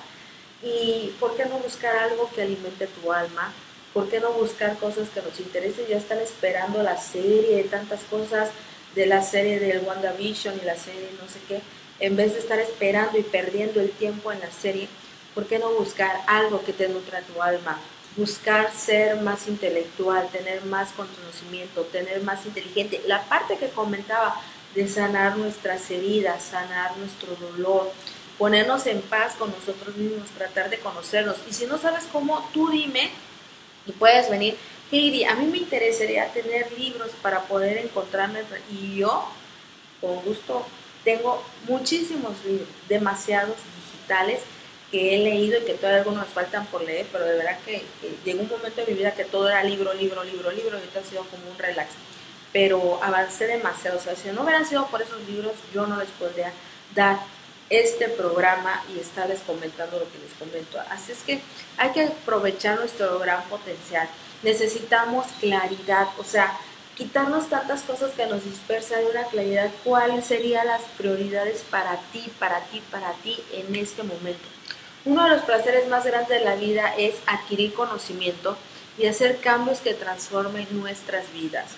[0.61, 3.51] Y ¿por qué no buscar algo que alimente tu alma?
[3.95, 5.86] ¿Por qué no buscar cosas que nos interesen?
[5.89, 8.49] Ya están esperando la serie, de tantas cosas
[8.93, 11.61] de la serie del WandaVision y la serie no sé qué.
[11.99, 14.88] En vez de estar esperando y perdiendo el tiempo en la serie,
[15.34, 17.80] ¿por qué no buscar algo que te nutra tu alma?
[18.16, 23.01] Buscar ser más intelectual, tener más conocimiento, tener más inteligente.
[23.07, 24.39] La parte que comentaba
[24.76, 27.91] de sanar nuestras heridas, sanar nuestro dolor,
[28.38, 31.38] ponernos en paz con nosotros mismos, tratar de conocernos.
[31.49, 33.09] Y si no sabes cómo, tú dime
[33.86, 34.57] y puedes venir.
[34.91, 38.41] Heidi, a mí me interesaría tener libros para poder encontrarme
[38.72, 39.28] y yo,
[39.99, 40.66] con gusto,
[41.03, 43.57] tengo muchísimos libros, demasiados
[43.91, 44.41] digitales
[44.94, 47.84] que he leído y que todavía algunos faltan por leer, pero de verdad que,
[48.24, 51.00] llegó un momento de mi vida que todo era libro, libro, libro, libro, y ahorita
[51.00, 51.94] ha sido como un relax.
[52.52, 56.10] Pero avancé demasiado, o sea, si no hubieran sido por esos libros, yo no les
[56.10, 56.54] podría
[56.94, 57.18] dar
[57.72, 60.80] este programa y estarles comentando lo que les comento.
[60.91, 61.41] Así es que
[61.78, 64.08] hay que aprovechar nuestro gran potencial.
[64.44, 66.56] Necesitamos claridad, o sea,
[66.96, 72.32] quitarnos tantas cosas que nos dispersan y una claridad, cuáles serían las prioridades para ti,
[72.38, 74.54] para ti, para ti en este momento.
[75.06, 78.58] Uno de los placeres más grandes de la vida es adquirir conocimiento
[78.97, 81.72] y hacer cambios que transformen nuestras vidas.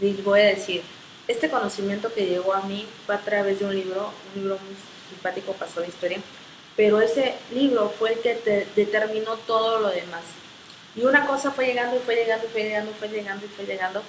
[0.00, 0.82] Les voy a decir,
[1.28, 4.74] este conocimiento que llegó a mí fue a través de un libro, un libro muy
[5.08, 6.18] simpático, pasó la historia,
[6.74, 10.22] pero ese libro fue el que determinó todo lo demás.
[10.96, 13.48] Y una cosa fue llegando y fue llegando y fue llegando y fue llegando y
[13.48, 14.02] fue llegando,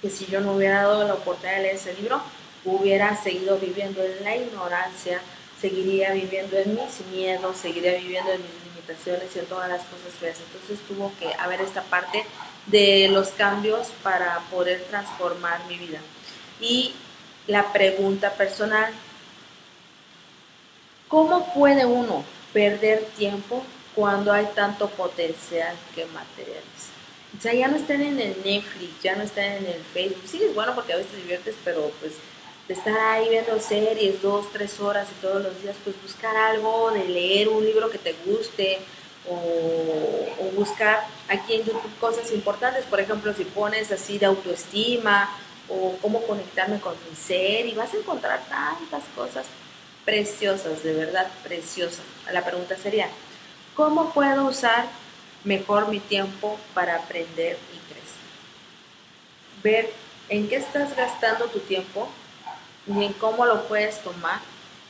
[0.00, 2.22] que si yo no hubiera dado la oportunidad de leer ese libro,
[2.64, 5.20] hubiera seguido viviendo en la ignorancia,
[5.64, 10.12] seguiría viviendo en mis miedos, seguiría viviendo en mis limitaciones y en todas las cosas
[10.20, 10.36] feas.
[10.38, 12.22] Entonces tuvo que haber esta parte
[12.66, 16.00] de los cambios para poder transformar mi vida.
[16.60, 16.92] Y
[17.46, 18.92] la pregunta personal,
[21.08, 26.92] ¿cómo puede uno perder tiempo cuando hay tanto potencial que materializa?
[27.38, 30.24] O sea, ya no están en el Netflix, ya no están en el Facebook.
[30.26, 32.12] Sí, es bueno porque a veces te diviertes, pero pues
[32.68, 36.90] de estar ahí viendo series dos, tres horas y todos los días, pues buscar algo,
[36.92, 38.78] de leer un libro que te guste
[39.28, 45.30] o, o buscar aquí en YouTube cosas importantes, por ejemplo, si pones así de autoestima
[45.68, 49.46] o cómo conectarme con mi ser y vas a encontrar tantas cosas
[50.04, 52.04] preciosas, de verdad preciosas.
[52.32, 53.08] La pregunta sería,
[53.74, 54.86] ¿cómo puedo usar
[55.44, 58.14] mejor mi tiempo para aprender y crecer?
[59.62, 59.92] Ver
[60.28, 62.08] en qué estás gastando tu tiempo
[62.86, 64.40] y en cómo lo puedes tomar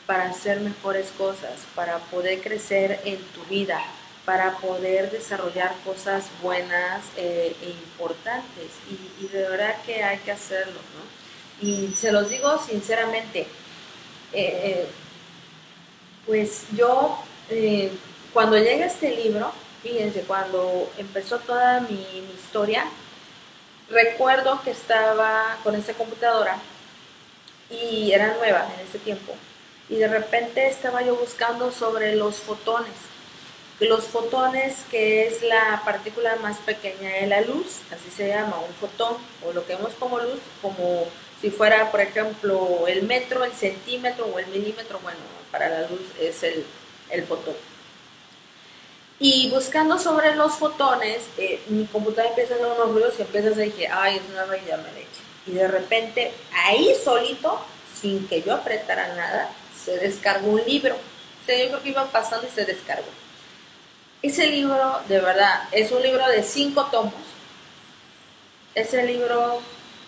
[0.07, 3.81] para hacer mejores cosas, para poder crecer en tu vida,
[4.25, 8.71] para poder desarrollar cosas buenas eh, e importantes.
[9.21, 11.67] Y, de verdad que hay que hacerlo, ¿no?
[11.67, 13.47] Y se los digo sinceramente, eh,
[14.33, 14.87] eh,
[16.27, 17.19] pues yo,
[18.33, 22.85] cuando llega este libro, fíjense, cuando empezó toda mi, mi historia,
[23.89, 26.59] recuerdo que estaba con esta computadora
[27.71, 29.35] y era nueva en ese tiempo.
[29.89, 32.93] Y de repente estaba yo buscando sobre los fotones.
[33.81, 38.75] Los fotones, que es la partícula más pequeña de la luz, así se llama, un
[38.75, 41.07] fotón, o lo que vemos como luz, como
[41.41, 45.19] si fuera, por ejemplo, el metro, el centímetro o el milímetro, bueno,
[45.51, 46.65] para la luz es el,
[47.11, 47.55] el fotón.
[49.19, 53.49] Y buscando sobre los fotones, eh, mi computadora empieza a hacer unos ruidos y empieza
[53.49, 55.14] a decir, ay, es una leche.
[55.47, 57.61] Y de repente, ahí solito,
[58.01, 59.51] sin que yo apretara nada,
[59.85, 60.95] se descargó un libro.
[60.95, 63.09] O sea, yo creo que iba pasando y se descargó.
[64.23, 67.13] Ese libro, de verdad, es un libro de cinco tomos.
[68.75, 69.61] Es el libro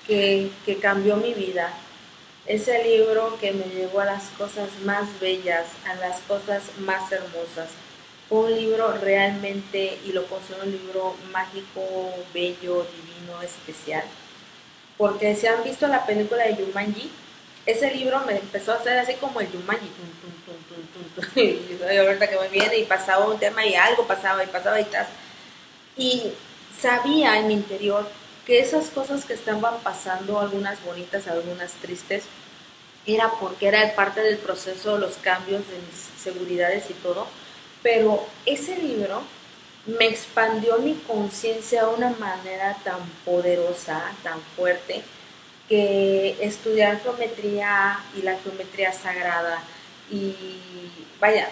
[0.07, 1.71] que, que cambió mi vida.
[2.47, 7.13] Es el libro que me llevó a las cosas más bellas, a las cosas más
[7.13, 7.71] hermosas.
[8.31, 14.05] un libro realmente, y lo considero un libro mágico, bello, divino, especial
[14.97, 17.11] porque si han visto la película de Yumanji,
[17.67, 19.91] ese libro me empezó a hacer así como el Yumanji,
[21.37, 24.85] y ahorita que me viene y pasaba un tema y algo pasaba y pasaba y
[24.85, 25.07] tal.
[25.97, 26.33] Y
[26.79, 28.09] sabía en mi interior
[28.47, 32.25] que esas cosas que estaban pasando, algunas bonitas, algunas tristes,
[33.07, 37.27] era porque era parte del proceso, los cambios de mis seguridades y todo,
[37.83, 39.23] pero ese libro
[39.87, 45.03] me expandió mi conciencia de una manera tan poderosa, tan fuerte,
[45.69, 49.63] que estudiar geometría y la geometría sagrada
[50.11, 50.35] y
[51.21, 51.49] vaya,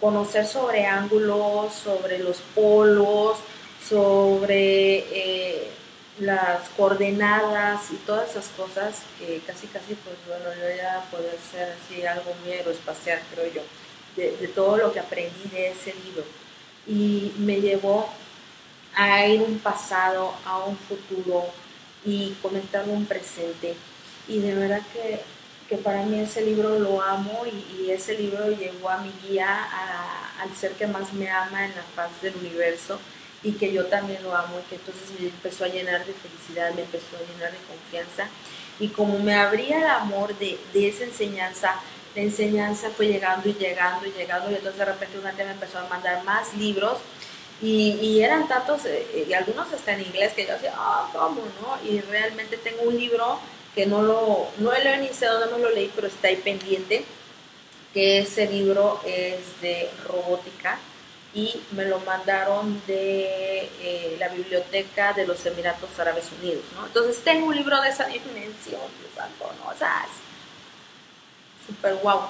[0.00, 3.38] conocer sobre ángulos, sobre los polos,
[3.82, 5.70] sobre eh,
[6.18, 11.74] las coordenadas y todas esas cosas que casi casi pues bueno yo ya poder ser
[11.74, 13.62] así algo muy aeroespacial creo yo
[14.16, 16.24] de todo lo que aprendí de ese libro
[16.86, 18.08] y me llevó
[18.94, 21.44] a ir un pasado, a un futuro
[22.04, 23.74] y comentar un presente.
[24.28, 25.20] Y de verdad que,
[25.68, 29.68] que para mí ese libro lo amo y, ese libro llegó a mi guía,
[30.40, 32.98] al ser que más me ama en la paz del universo
[33.42, 36.74] y que yo también lo amo y que entonces me empezó a llenar de felicidad,
[36.74, 38.28] me empezó a llenar de confianza
[38.80, 41.74] y como me abría el amor de, de esa enseñanza,
[42.16, 45.52] la enseñanza fue llegando y llegando y llegando y entonces de repente una tía me
[45.52, 46.98] empezó a mandar más libros
[47.62, 51.90] y, eran tantos, eh, y algunos hasta en inglés, que yo decía, ah, ¿cómo no?
[51.90, 53.38] Y realmente tengo un libro
[53.74, 57.04] que no lo, no lo iniciado, no lo leí, pero está ahí pendiente,
[57.94, 60.78] que ese libro es de robótica
[61.32, 66.86] y me lo mandaron de eh, la biblioteca de los Emiratos Árabes Unidos, ¿no?
[66.86, 68.82] Entonces tengo un libro de esa dimensión,
[69.14, 69.70] santo, ¿no?
[69.70, 69.74] O
[71.66, 72.20] súper guau,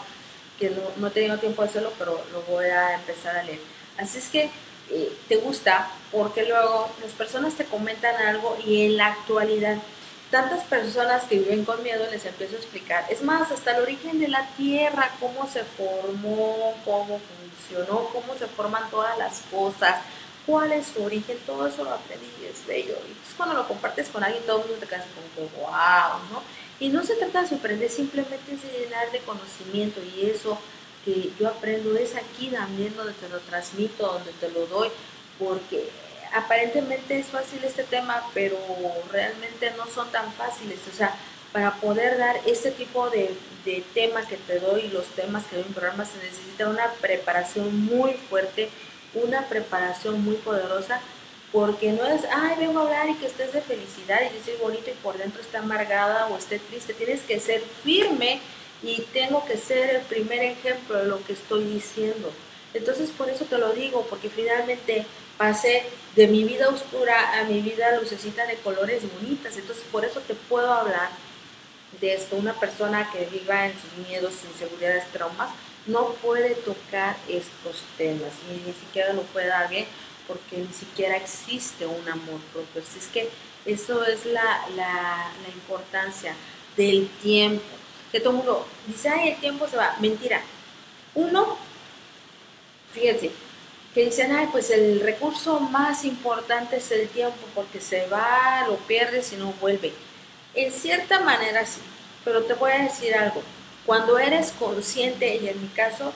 [0.59, 3.61] que no, no he tiempo de hacerlo, pero lo voy a empezar a leer.
[3.99, 4.51] Así es que
[4.91, 9.79] eh, te gusta porque luego las personas te comentan algo y en la actualidad
[10.31, 13.05] tantas personas que viven con miedo les empiezo a explicar.
[13.11, 18.47] Es más, hasta el origen de la Tierra, cómo se formó, cómo funcionó, cómo se
[18.47, 20.01] forman todas las cosas,
[20.45, 22.95] cuál es su origen, todo eso lo aprendí es bello.
[23.07, 25.05] Y entonces cuando lo compartes con alguien, todo el mundo te queda
[25.37, 26.43] como wow, ¿no?
[26.79, 30.59] Y no se trata de sorprender, simplemente es de llenar de conocimiento y eso
[31.05, 34.89] que yo aprendo es aquí también donde te lo transmito, donde te lo doy,
[35.39, 35.89] porque
[36.35, 38.59] aparentemente es fácil este tema, pero
[39.11, 40.81] realmente no son tan fáciles.
[40.93, 41.15] O sea,
[41.53, 45.65] para poder dar ese tipo de, de tema que te doy, los temas que doy
[45.67, 48.69] en programa, se necesita una preparación muy fuerte,
[49.15, 51.01] una preparación muy poderosa
[51.57, 54.57] porque no es, ay, vengo a hablar y que estés de felicidad y yo soy
[54.61, 58.41] bonito y por dentro está amargada o esté triste, tienes que ser firme
[58.83, 62.31] y tengo que ser el primer ejemplo de lo que estoy diciendo.
[62.75, 65.07] Entonces por eso te lo digo, porque finalmente
[65.39, 65.85] pasé
[66.15, 70.35] de mi vida oscura a mi vida lucecita de colores bonitas, entonces por eso te
[70.35, 71.09] puedo hablar
[72.03, 72.37] de esto.
[72.37, 75.49] Una persona que viva en sus miedos, inseguridades, traumas,
[75.87, 79.87] no puede tocar estos temas, ni, ni siquiera lo puede dar bien,
[80.27, 82.83] porque ni siquiera existe un amor propio.
[82.83, 83.29] Así es que
[83.65, 86.35] eso es la, la, importancia
[86.77, 87.65] del tiempo.
[88.13, 89.97] Que todo el mundo dice, ay, el tiempo se va.
[90.01, 90.41] Mentira.
[91.15, 91.57] Uno,
[92.93, 93.31] fíjense,
[93.95, 98.77] que dicen, ay, pues el recurso más importante es el tiempo porque se va, lo
[98.77, 99.93] pierdes y no vuelve.
[100.55, 101.81] En cierta manera sí,
[102.25, 103.43] pero te voy a decir algo.
[103.85, 106.13] Cuando eres consciente, y en mi caso,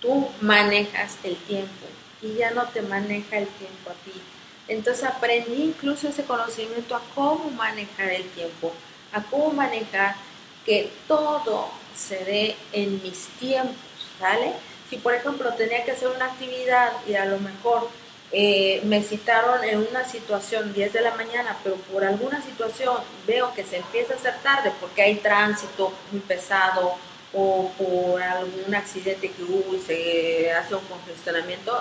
[0.00, 1.86] tú manejas el tiempo
[2.24, 4.20] y ya no te maneja el tiempo a ti.
[4.66, 8.72] Entonces aprendí incluso ese conocimiento a cómo manejar el tiempo,
[9.12, 10.16] a cómo manejar
[10.64, 13.76] que todo se dé en mis tiempos,
[14.18, 14.52] ¿vale?
[14.88, 17.90] Si por ejemplo tenía que hacer una actividad y a lo mejor
[18.32, 22.96] eh, me citaron en una situación 10 de la mañana, pero por alguna situación
[23.26, 26.94] veo que se empieza a hacer tarde porque hay tránsito muy pesado
[27.34, 31.76] o por algún accidente que hubo y se hace un congestionamiento,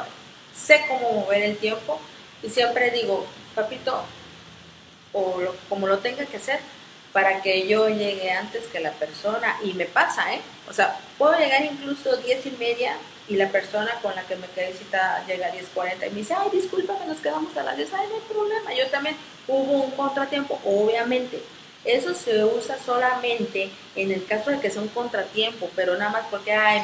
[0.56, 2.00] sé cómo mover el tiempo
[2.42, 3.26] y siempre digo,
[3.56, 4.04] papito,
[5.14, 5.40] o
[5.70, 6.60] como lo tenga que hacer,
[7.14, 10.42] para que yo llegue antes que la persona, y me pasa, ¿eh?
[10.68, 12.98] O sea, puedo llegar incluso 10 y media
[13.30, 16.34] y la persona con la que me quedé cita llega a 10.40 y me dice,
[16.34, 19.16] ay, disculpa nos quedamos a las 10, ay, no hay problema, yo también
[19.48, 21.42] hubo un contratiempo, obviamente.
[21.86, 26.26] Eso se usa solamente en el caso de que sea un contratiempo, pero nada más
[26.32, 26.82] porque ay,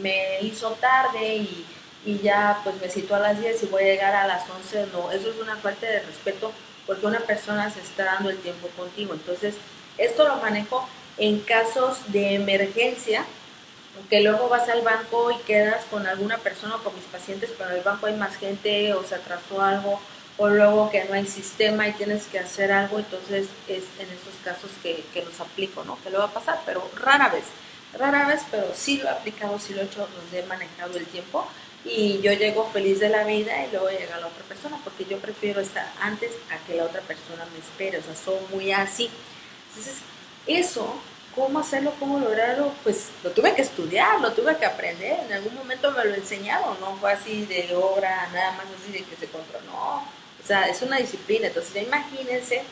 [0.00, 1.66] me hizo tarde y,
[2.04, 4.88] y ya pues me citó a las 10 y voy a llegar a las 11,
[4.92, 6.52] no, eso es una falta de respeto
[6.86, 9.14] porque una persona se está dando el tiempo contigo.
[9.14, 9.54] Entonces,
[9.98, 10.86] esto lo manejo
[11.18, 13.24] en casos de emergencia,
[14.08, 17.70] que luego vas al banco y quedas con alguna persona o con mis pacientes, pero
[17.70, 20.00] en el banco hay más gente o se atrasó algo,
[20.38, 24.34] o luego que no hay sistema y tienes que hacer algo, entonces es en esos
[24.42, 26.02] casos que, que los aplico, ¿no?
[26.02, 27.44] Que lo va a pasar, pero rara vez,
[27.96, 31.06] rara vez, pero sí lo he aplicado, sí lo he hecho, los he manejado el
[31.06, 31.46] tiempo
[31.84, 35.18] y yo llego feliz de la vida y luego llega la otra persona, porque yo
[35.18, 39.10] prefiero estar antes a que la otra persona me espere, o sea, soy muy así.
[39.68, 39.96] Entonces,
[40.46, 40.94] eso,
[41.34, 42.72] ¿cómo hacerlo, cómo lograrlo?
[42.84, 46.78] Pues lo tuve que estudiar, lo tuve que aprender, en algún momento me lo enseñaron,
[46.80, 49.96] no fue así de obra, nada más así de que se controló, no,
[50.42, 52.62] o sea, es una disciplina, entonces ya imagínense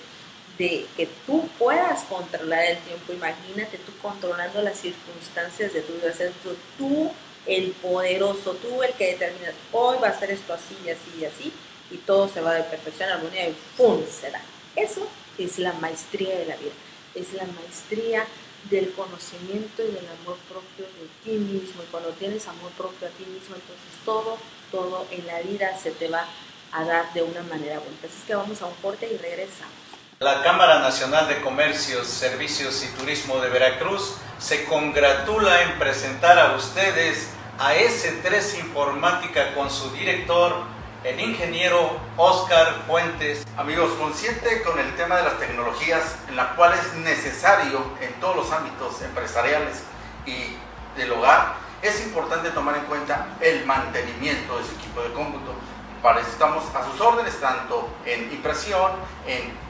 [0.58, 6.12] de que tú puedas controlar el tiempo, imagínate tú controlando las circunstancias de tu vida,
[6.44, 7.10] o tú
[7.46, 11.24] el poderoso, tú el que determinas, hoy va a ser esto así y así y
[11.24, 11.52] así,
[11.90, 14.02] y todo se va de perfección a armonía y ¡pum!
[14.08, 14.40] se da.
[14.76, 15.06] Eso
[15.38, 16.72] es la maestría de la vida,
[17.14, 18.26] es la maestría
[18.68, 21.82] del conocimiento y del amor propio de ti mismo.
[21.82, 24.36] Y cuando tienes amor propio a ti mismo, entonces todo,
[24.70, 26.26] todo en la vida se te va
[26.72, 27.96] a dar de una manera buena.
[28.04, 29.79] Así es que vamos a un corte y regresamos.
[30.22, 36.56] La Cámara Nacional de Comercios, Servicios y Turismo de Veracruz se congratula en presentar a
[36.56, 40.56] ustedes a S3 Informática con su director,
[41.04, 43.46] el ingeniero Oscar Fuentes.
[43.56, 48.36] Amigos, consciente con el tema de las tecnologías, en la cual es necesario en todos
[48.36, 49.84] los ámbitos empresariales
[50.26, 50.54] y
[50.98, 55.54] del hogar, es importante tomar en cuenta el mantenimiento de su equipo de cómputo.
[56.02, 58.92] Para eso estamos a sus órdenes, tanto en impresión,
[59.26, 59.69] en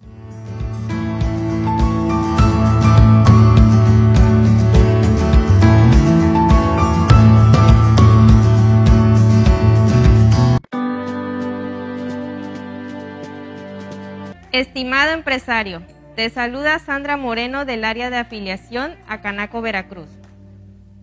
[14.51, 15.81] Estimado empresario,
[16.17, 20.09] te saluda Sandra Moreno del área de afiliación a Canaco Veracruz.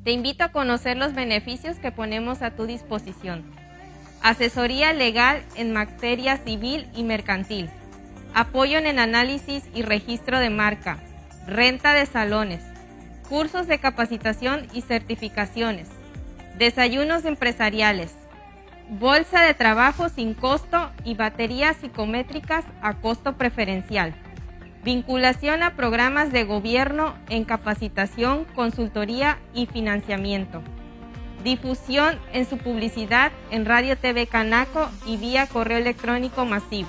[0.05, 3.51] Te invito a conocer los beneficios que ponemos a tu disposición.
[4.21, 7.71] Asesoría legal en materia civil y mercantil.
[8.35, 10.99] Apoyo en el análisis y registro de marca.
[11.47, 12.63] Renta de salones.
[13.31, 15.89] Cursos de capacitación y certificaciones.
[16.59, 18.18] Desayunos empresariales
[18.89, 24.14] bolsa de trabajo sin costo y baterías psicométricas a costo preferencial.
[24.82, 30.62] Vinculación a programas de gobierno en capacitación, consultoría y financiamiento.
[31.45, 36.89] Difusión en su publicidad en Radio TV Canaco y vía correo electrónico masivo.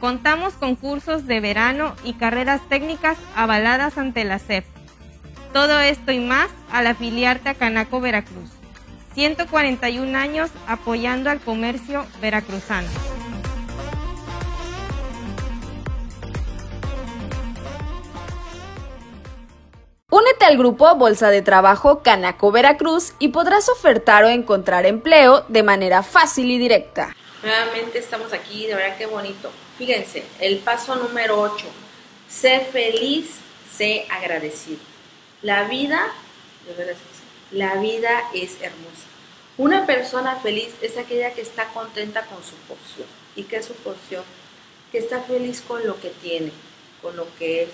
[0.00, 4.64] Contamos con cursos de verano y carreras técnicas avaladas ante la CEP.
[5.52, 8.59] Todo esto y más al afiliarte a Canaco Veracruz.
[9.14, 12.88] 141 años apoyando al comercio veracruzano.
[20.12, 25.62] Únete al grupo Bolsa de Trabajo Canaco Veracruz y podrás ofertar o encontrar empleo de
[25.62, 27.14] manera fácil y directa.
[27.42, 29.50] Nuevamente estamos aquí, de verdad que bonito.
[29.78, 31.64] Fíjense, el paso número 8,
[32.28, 33.36] sé feliz,
[33.72, 34.80] sé agradecido.
[35.42, 36.08] La vida,
[37.50, 39.06] la vida es hermosa.
[39.58, 43.08] Una persona feliz es aquella que está contenta con su porción.
[43.36, 44.24] ¿Y qué es su porción?
[44.92, 46.52] Que está feliz con lo que tiene,
[47.02, 47.68] con lo que es,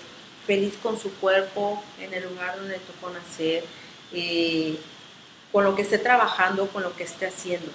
[0.45, 3.63] feliz con su cuerpo en el lugar donde tocó nacer,
[4.13, 4.77] eh,
[5.51, 7.71] con lo que esté trabajando, con lo que esté haciendo.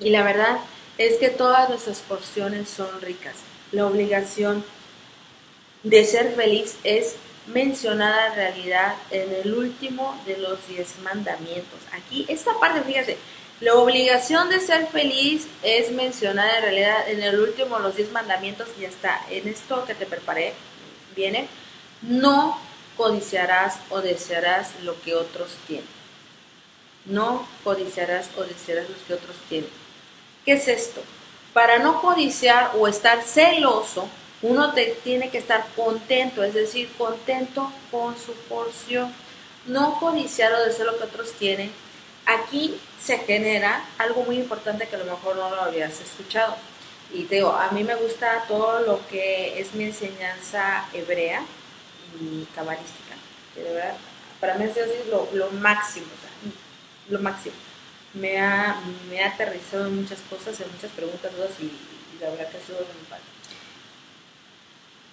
[0.00, 0.58] Y la verdad
[0.98, 3.34] es que todas nuestras porciones son ricas.
[3.72, 4.64] La obligación
[5.82, 7.16] de ser feliz es
[7.46, 11.80] mencionada en realidad en el último de los diez mandamientos.
[11.92, 13.18] Aquí, esta parte, fíjate,
[13.60, 18.10] la obligación de ser feliz es mencionada en realidad en el último de los diez
[18.10, 20.54] mandamientos y está en esto que te preparé,
[21.14, 21.48] viene,
[22.02, 22.58] no
[22.96, 25.86] codiciarás o desearás lo que otros tienen.
[27.04, 29.70] No codiciarás o desearás lo que otros tienen.
[30.44, 31.00] ¿Qué es esto?
[31.52, 34.08] Para no codiciar o estar celoso,
[34.42, 39.12] uno te, tiene que estar contento, es decir, contento con su porción.
[39.66, 41.70] No codiciar o desear lo que otros tienen.
[42.26, 46.56] Aquí se genera algo muy importante que a lo mejor no lo habías escuchado.
[47.12, 51.42] Y te digo, a mí me gusta todo lo que es mi enseñanza hebrea
[52.20, 53.14] y cabalística.
[53.54, 53.96] Que de verdad,
[54.40, 54.76] para mí es
[55.08, 56.06] lo, lo máximo,
[57.08, 57.54] lo máximo
[58.14, 61.70] me ha, me ha aterrizado en muchas cosas, en muchas preguntas, dudas y,
[62.20, 63.31] la verdad que ha sido muy padre.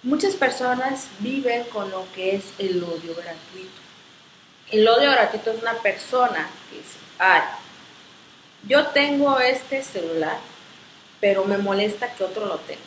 [0.02, 3.80] Muchas personas viven con lo que es el odio gratuito.
[4.70, 7.42] El odio gratuito es una persona que dice, ay,
[8.66, 10.38] yo tengo este celular,
[11.20, 12.80] pero me molesta que otro lo tenga.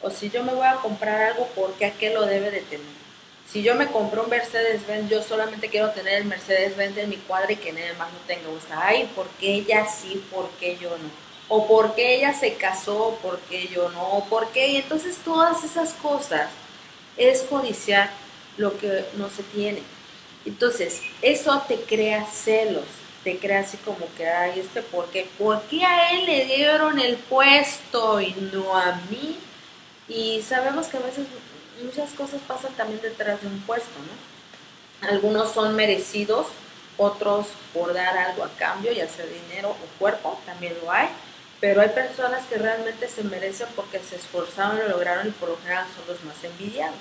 [0.00, 3.02] O si yo me voy a comprar algo, ¿por qué aquel lo debe de tener?
[3.48, 7.52] Si yo me compro un Mercedes-Benz, yo solamente quiero tener el Mercedes-Benz en mi cuadra
[7.52, 8.48] y que nadie más no tenga.
[8.48, 11.31] O sea, ay, ¿por qué ella sí, por qué yo no?
[11.48, 14.68] O por qué ella se casó, por qué yo no, por qué.
[14.68, 16.48] Y entonces todas esas cosas
[17.16, 18.10] es codiciar
[18.56, 19.82] lo que no se tiene.
[20.44, 22.84] Entonces, eso te crea celos,
[23.22, 25.28] te crea así como que, ay, este, ¿por qué?
[25.38, 29.38] ¿Por qué a él le dieron el puesto y no a mí?
[30.08, 31.26] Y sabemos que a veces
[31.82, 35.08] muchas cosas pasan también detrás de un puesto, ¿no?
[35.08, 36.46] Algunos son merecidos,
[36.96, 41.08] otros por dar algo a cambio, ya sea dinero o cuerpo, también lo hay,
[41.62, 45.58] pero hay personas que realmente se merecen porque se esforzaron lo lograron y por lo
[45.58, 46.98] general son los más envidiados.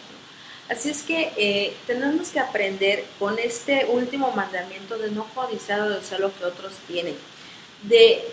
[0.70, 5.90] Así es que eh, tenemos que aprender con este último mandamiento de no codiciar o
[5.90, 7.16] de hacer lo que otros tienen,
[7.82, 8.24] de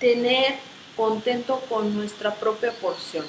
[0.00, 0.54] tener
[0.96, 3.26] contento con nuestra propia porción.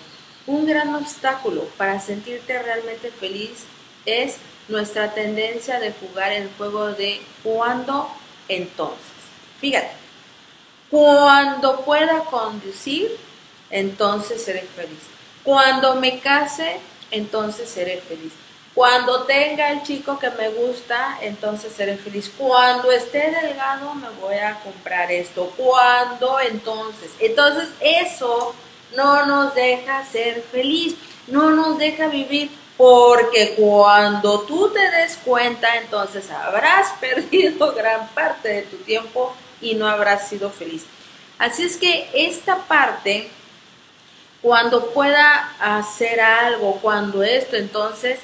[0.48, 3.66] Un gran obstáculo para sentirte realmente feliz
[4.06, 4.38] es
[4.70, 8.10] nuestra tendencia de jugar el juego de cuando
[8.48, 9.12] entonces.
[9.60, 9.99] Fíjate,
[10.90, 13.16] cuando pueda conducir,
[13.70, 15.00] entonces seré feliz.
[15.44, 16.78] Cuando me case,
[17.12, 18.34] entonces seré feliz.
[18.74, 22.32] Cuando tenga el chico que me gusta, entonces seré feliz.
[22.38, 25.52] Cuando esté delgado, me voy a comprar esto.
[25.58, 27.12] Cuando entonces.
[27.20, 28.56] Entonces eso
[28.96, 30.96] no nos deja ser feliz,
[31.28, 38.50] no nos deja vivir, porque cuando tú te des cuenta, entonces habrás perdido gran parte
[38.50, 40.86] de tu tiempo y no habrás sido feliz.
[41.38, 43.30] Así es que esta parte,
[44.42, 48.20] cuando pueda hacer algo, cuando esto, entonces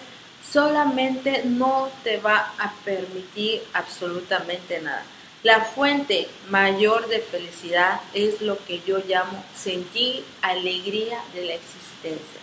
[0.52, 5.04] solamente no te va a permitir absolutamente nada.
[5.44, 12.42] La fuente mayor de felicidad es lo que yo llamo sentir alegría de la existencia.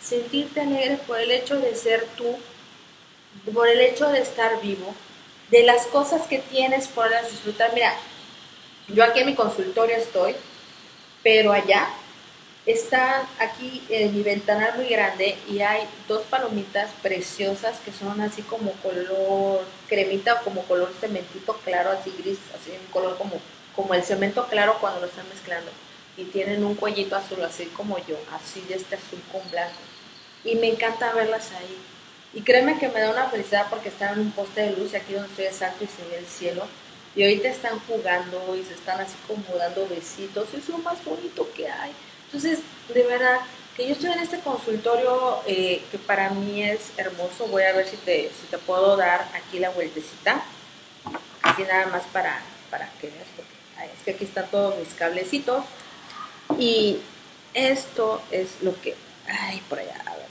[0.00, 2.36] Sentirte alegre por el hecho de ser tú,
[3.54, 4.94] por el hecho de estar vivo,
[5.50, 7.72] de las cosas que tienes, poderlas disfrutar.
[7.74, 7.94] Mira,
[8.88, 10.34] yo aquí en mi consultorio estoy,
[11.22, 11.88] pero allá
[12.64, 18.42] están aquí en mi ventanal muy grande y hay dos palomitas preciosas que son así
[18.42, 23.40] como color cremita o como color cementito claro, así gris, así un color como,
[23.74, 25.70] como el cemento claro cuando lo están mezclando.
[26.16, 29.72] Y tienen un cuellito azul, así como yo, así de este azul con blanco.
[30.44, 31.78] Y me encanta verlas ahí.
[32.34, 34.96] Y créeme que me da una felicidad porque están en un poste de luz y
[34.96, 36.66] aquí donde estoy es alto y se ve el cielo.
[37.14, 40.48] Y ahorita están jugando y se están así como dando besitos.
[40.52, 41.92] Y es lo más bonito que hay
[42.32, 42.60] entonces,
[42.94, 43.40] de verdad,
[43.76, 47.46] que yo estoy en este consultorio eh, que para mí es hermoso.
[47.48, 50.42] Voy a ver si te, si te puedo dar aquí la vueltecita.
[51.42, 52.40] Así nada más para,
[52.70, 53.52] para que veas, porque
[53.94, 55.62] es que aquí están todos mis cablecitos.
[56.58, 57.00] Y
[57.52, 58.96] esto es lo que...
[59.28, 60.26] Ay, por allá, a ver.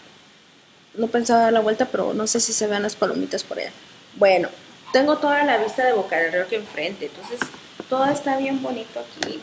[0.96, 3.72] No pensaba dar la vuelta, pero no sé si se vean las palomitas por allá.
[4.16, 4.50] Bueno,
[4.92, 7.40] tengo toda la vista de Boca del Río aquí enfrente, entonces
[7.90, 9.40] todo está bien bonito aquí.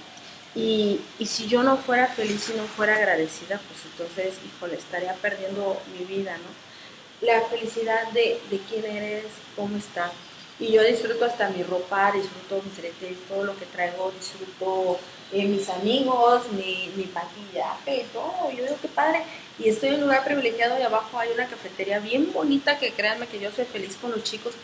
[0.55, 5.15] Y, y, si yo no fuera feliz y no fuera agradecida, pues entonces, híjole, estaría
[5.15, 7.27] perdiendo mi vida, ¿no?
[7.27, 10.11] La felicidad de, de quién eres, cómo estás.
[10.59, 14.99] Y yo disfruto hasta mi ropa, disfruto mis aretes, todo lo que traigo, disfruto
[15.31, 18.51] eh, mis amigos, mi, mi maquillaje, todo.
[18.51, 19.23] Yo digo, qué padre.
[19.59, 23.29] Y estoy en un lugar privilegiado y abajo hay una cafetería bien bonita que créanme
[23.29, 24.55] que yo soy feliz con los chicos.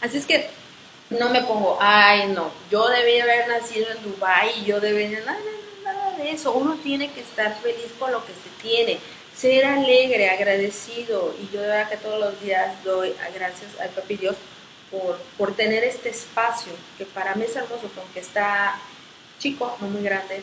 [0.00, 0.48] Así es que
[1.10, 5.38] no me pongo, ay, no, yo debía haber nacido en Dubái y yo debía, nada,
[5.84, 6.52] nada de eso.
[6.52, 8.98] Uno tiene que estar feliz con lo que se tiene,
[9.34, 11.34] ser alegre, agradecido.
[11.40, 14.36] Y yo de verdad que todos los días doy gracias al Papi Dios
[14.90, 18.78] por, por tener este espacio que para mí es hermoso, porque está
[19.38, 20.42] chico, no muy grande,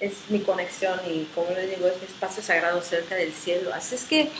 [0.00, 3.72] es mi conexión y como les digo, es mi espacio sagrado cerca del cielo.
[3.74, 4.30] Así es que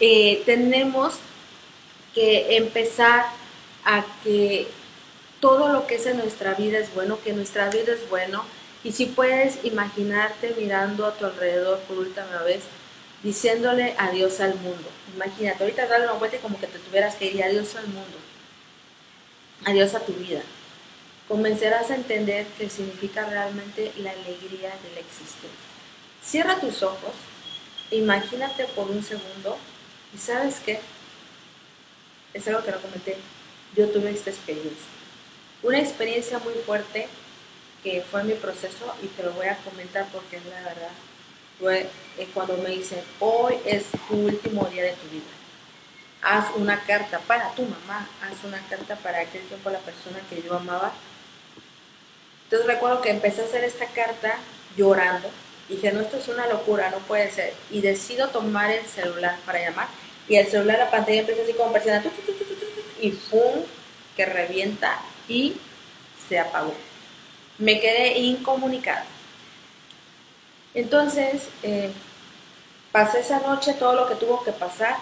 [0.00, 1.14] eh, tenemos
[2.14, 3.26] que empezar
[3.84, 4.68] a que
[5.40, 8.44] todo lo que es en nuestra vida es bueno, que nuestra vida es bueno.
[8.82, 12.62] Y si puedes imaginarte mirando a tu alrededor por última vez,
[13.22, 14.88] diciéndole adiós al mundo.
[15.14, 18.16] Imagínate, ahorita darle una vuelta y como que te tuvieras que ir adiós al mundo.
[19.66, 20.42] Adiós a tu vida
[21.30, 25.70] comenzarás a entender qué significa realmente la alegría de la existencia.
[26.20, 27.14] Cierra tus ojos,
[27.92, 29.56] imagínate por un segundo
[30.12, 30.80] y sabes qué,
[32.34, 33.16] es algo que no comenté,
[33.76, 34.88] yo tuve esta experiencia.
[35.62, 37.08] Una experiencia muy fuerte
[37.82, 40.90] que fue mi proceso y te lo voy a comentar porque es la verdad.
[41.58, 45.24] Fue eh, cuando me dicen, hoy es tu último día de tu vida.
[46.22, 50.42] Haz una carta para tu mamá, haz una carta para aquel tiempo la persona que
[50.42, 50.92] yo amaba
[52.50, 54.34] entonces recuerdo que empecé a hacer esta carta
[54.76, 55.28] llorando.
[55.68, 57.54] Dije, no, esto es una locura, no puede ser.
[57.70, 59.86] Y decido tomar el celular para llamar.
[60.28, 62.02] Y el celular, la pantalla empieza así como persona,
[63.00, 63.64] y ¡pum!
[64.16, 65.56] que revienta y
[66.28, 66.74] se apagó.
[67.58, 69.04] Me quedé incomunicada.
[70.74, 71.90] Entonces, eh,
[72.92, 74.96] pasé esa noche todo lo que tuvo que pasar.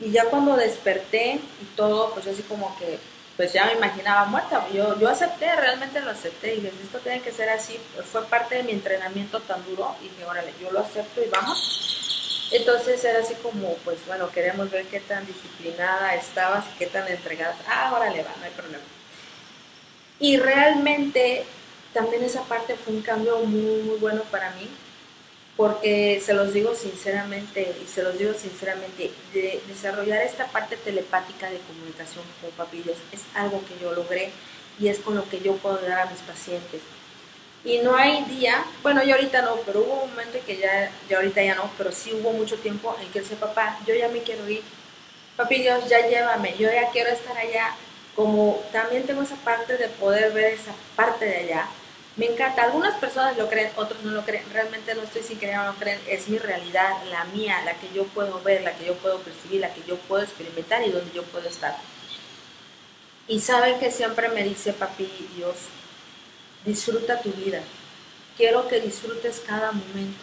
[0.00, 2.98] Y ya cuando desperté y todo, pues así como que
[3.36, 4.66] pues ya me imaginaba muerta.
[4.72, 7.78] Yo, yo acepté, realmente lo acepté y dije, esto tiene que ser así.
[7.94, 11.28] Pues fue parte de mi entrenamiento tan duro y dije, órale, yo lo acepto y
[11.28, 12.01] vamos.
[12.52, 17.08] Entonces era así como, pues bueno, queremos ver qué tan disciplinada estabas y qué tan
[17.08, 17.56] entregada.
[17.66, 18.84] Ah, órale, va, no hay problema.
[20.20, 21.44] Y realmente
[21.94, 24.68] también esa parte fue un cambio muy, muy bueno para mí
[25.56, 31.50] porque se los digo sinceramente, y se los digo sinceramente, de desarrollar esta parte telepática
[31.50, 34.30] de comunicación con papillos es algo que yo logré
[34.80, 36.80] y es con lo que yo puedo dar a mis pacientes.
[37.64, 40.90] Y no hay día, bueno, yo ahorita no, pero hubo un momento en que ya,
[41.08, 44.08] ya ahorita ya no, pero sí hubo mucho tiempo en que dice, papá, yo ya
[44.08, 44.62] me quiero ir,
[45.36, 47.74] papi Dios, ya llévame, yo ya quiero estar allá.
[48.16, 51.66] Como también tengo esa parte de poder ver esa parte de allá,
[52.16, 52.64] me encanta.
[52.64, 54.44] Algunas personas lo creen, otros no lo creen.
[54.52, 55.98] Realmente no estoy sin creer o no creen.
[56.06, 59.60] Es mi realidad, la mía, la que yo puedo ver, la que yo puedo percibir,
[59.60, 61.76] la que yo puedo experimentar y donde yo puedo estar.
[63.28, 65.56] Y saben que siempre me dice papi Dios,
[66.64, 67.60] disfruta tu vida.
[68.36, 70.20] Quiero que disfrutes cada momento.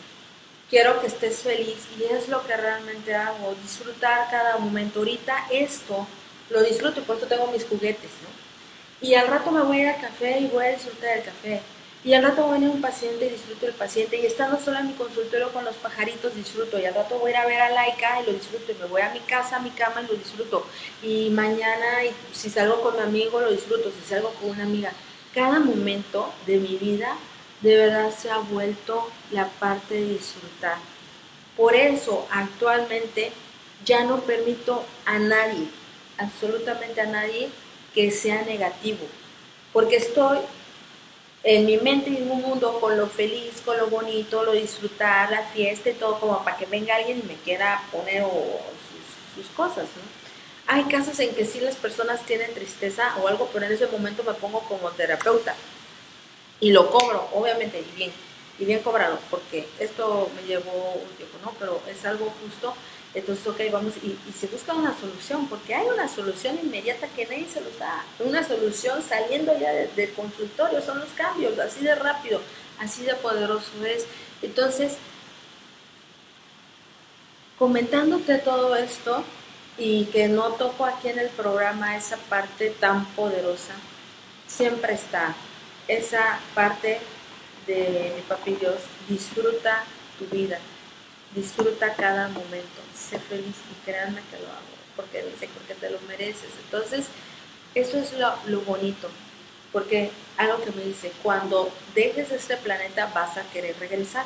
[0.70, 5.00] Quiero que estés feliz y es lo que realmente hago, disfrutar cada momento.
[5.00, 6.08] Ahorita esto
[6.50, 9.08] lo disfruto y por eso tengo mis juguetes, ¿no?
[9.08, 11.62] Y al rato me voy a al café y voy a disfrutar del café
[12.02, 14.18] y al rato voy a un paciente y disfruto el paciente.
[14.18, 16.80] Y estando sola en mi consultorio con los pajaritos, disfruto.
[16.80, 18.72] Y al rato voy a ir a ver a Laika y lo disfruto.
[18.72, 20.66] Y me voy a mi casa, a mi cama y lo disfruto.
[21.04, 22.00] Y mañana,
[22.32, 23.92] si salgo con mi amigo, lo disfruto.
[23.92, 24.94] Si salgo con una amiga.
[25.40, 27.16] Cada momento de mi vida
[27.62, 30.76] de verdad se ha vuelto la parte de disfrutar.
[31.56, 33.32] Por eso actualmente
[33.86, 35.70] ya no permito a nadie,
[36.18, 37.48] absolutamente a nadie,
[37.94, 39.08] que sea negativo.
[39.72, 40.40] Porque estoy
[41.44, 45.32] en mi mente y en un mundo con lo feliz, con lo bonito, lo disfrutar,
[45.32, 48.26] la fiesta y todo, como para que venga alguien y me quiera poner
[49.34, 49.86] sus, cosas.
[50.72, 54.24] Hay casos en que sí las personas tienen tristeza o algo, pero en ese momento
[54.24, 55.56] me pongo como terapeuta
[56.60, 58.12] y lo cobro, obviamente, y bien,
[58.60, 61.56] y bien cobrado, porque esto me llevó un tiempo, ¿no?
[61.58, 62.76] Pero es algo justo
[63.16, 67.48] entonces, ok, vamos, y, se busca una solución, porque hay una solución inmediata que nadie
[67.52, 68.06] se los da.
[68.20, 72.40] Una solución saliendo ya del consultorio, son los cambios, así de rápido,
[72.78, 74.06] así de poderoso es.
[74.44, 74.98] Entonces,
[77.58, 79.24] comentándote todo esto
[79.80, 83.74] y que no toco aquí en el programa esa parte tan poderosa,
[84.48, 85.36] siempre está
[85.88, 87.00] esa parte
[87.66, 89.84] de mi papi Dios, disfruta
[90.20, 90.60] tu vida
[91.36, 96.00] disfruta cada momento, sé feliz y créanme que lo hago, porque dice, porque te lo
[96.02, 96.50] mereces.
[96.66, 97.06] Entonces,
[97.76, 99.10] eso es lo, lo bonito,
[99.72, 104.26] porque algo que me dice, cuando dejes este planeta vas a querer regresar.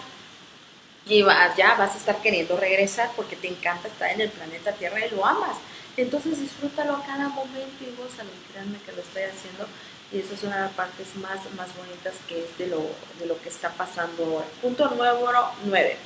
[1.05, 1.21] Y
[1.57, 5.09] ya vas a estar queriendo regresar porque te encanta estar en el planeta Tierra y
[5.09, 5.57] lo amas.
[5.97, 8.29] Entonces disfrútalo a cada momento y gózalo.
[8.51, 9.67] créanme que lo estoy haciendo.
[10.11, 12.85] Y eso es una de las partes más, más bonitas que es de lo,
[13.19, 14.45] de lo que está pasando ahora.
[14.61, 15.97] Punto número 9.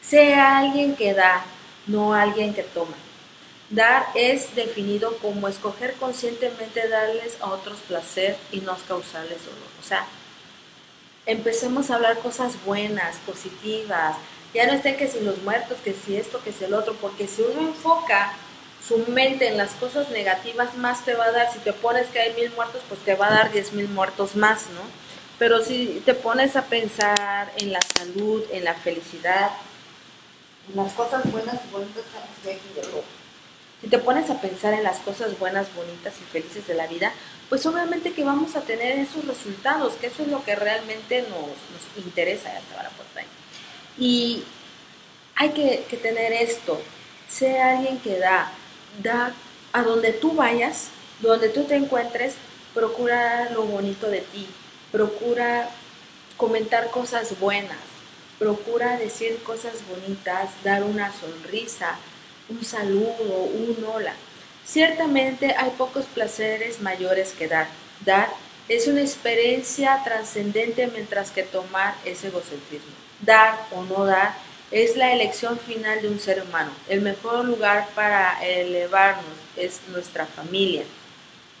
[0.00, 1.44] Sea alguien que da,
[1.86, 2.96] no alguien que toma.
[3.70, 9.68] Dar es definido como escoger conscientemente darles a otros placer y no causarles dolor.
[9.78, 10.06] O sea,
[11.28, 14.16] empecemos a hablar cosas buenas, positivas.
[14.54, 17.28] Ya no estén que si los muertos, que si esto, que si el otro, porque
[17.28, 18.32] si uno enfoca
[18.86, 21.52] su mente en las cosas negativas, más te va a dar.
[21.52, 24.36] Si te pones que hay mil muertos, pues te va a dar diez mil muertos
[24.36, 24.80] más, ¿no?
[25.38, 29.50] Pero si te pones a pensar en la salud, en la felicidad,
[30.70, 32.04] en las cosas buenas y bonitas,
[33.80, 37.12] si te pones a pensar en las cosas buenas, bonitas y felices de la vida,
[37.48, 42.04] pues obviamente que vamos a tener esos resultados, que eso es lo que realmente nos,
[42.04, 43.26] interesa hasta por ahí.
[43.96, 44.44] Y
[45.36, 46.80] hay que, que tener esto,
[47.28, 48.50] sea alguien que da,
[49.02, 49.32] da
[49.72, 50.88] a donde tú vayas,
[51.20, 52.34] donde tú te encuentres,
[52.74, 54.46] procura lo bonito de ti,
[54.90, 55.68] procura
[56.36, 57.78] comentar cosas buenas,
[58.38, 61.98] procura decir cosas bonitas, dar una sonrisa,
[62.48, 64.14] un saludo, un hola.
[64.64, 67.68] Ciertamente hay pocos placeres mayores que dar.
[68.04, 68.28] Dar
[68.68, 72.92] es una experiencia trascendente mientras que tomar es egocentrismo.
[73.20, 74.34] Dar o no dar
[74.70, 76.70] es la elección final de un ser humano.
[76.88, 79.24] El mejor lugar para elevarnos
[79.56, 80.84] es nuestra familia.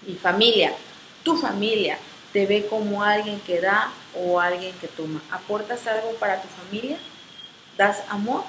[0.06, 0.72] Mi familia,
[1.22, 1.98] tu familia,
[2.32, 5.22] te ve como alguien que da o alguien que toma.
[5.30, 6.98] ¿Aportas algo para tu familia?
[7.76, 8.44] ¿Das amor?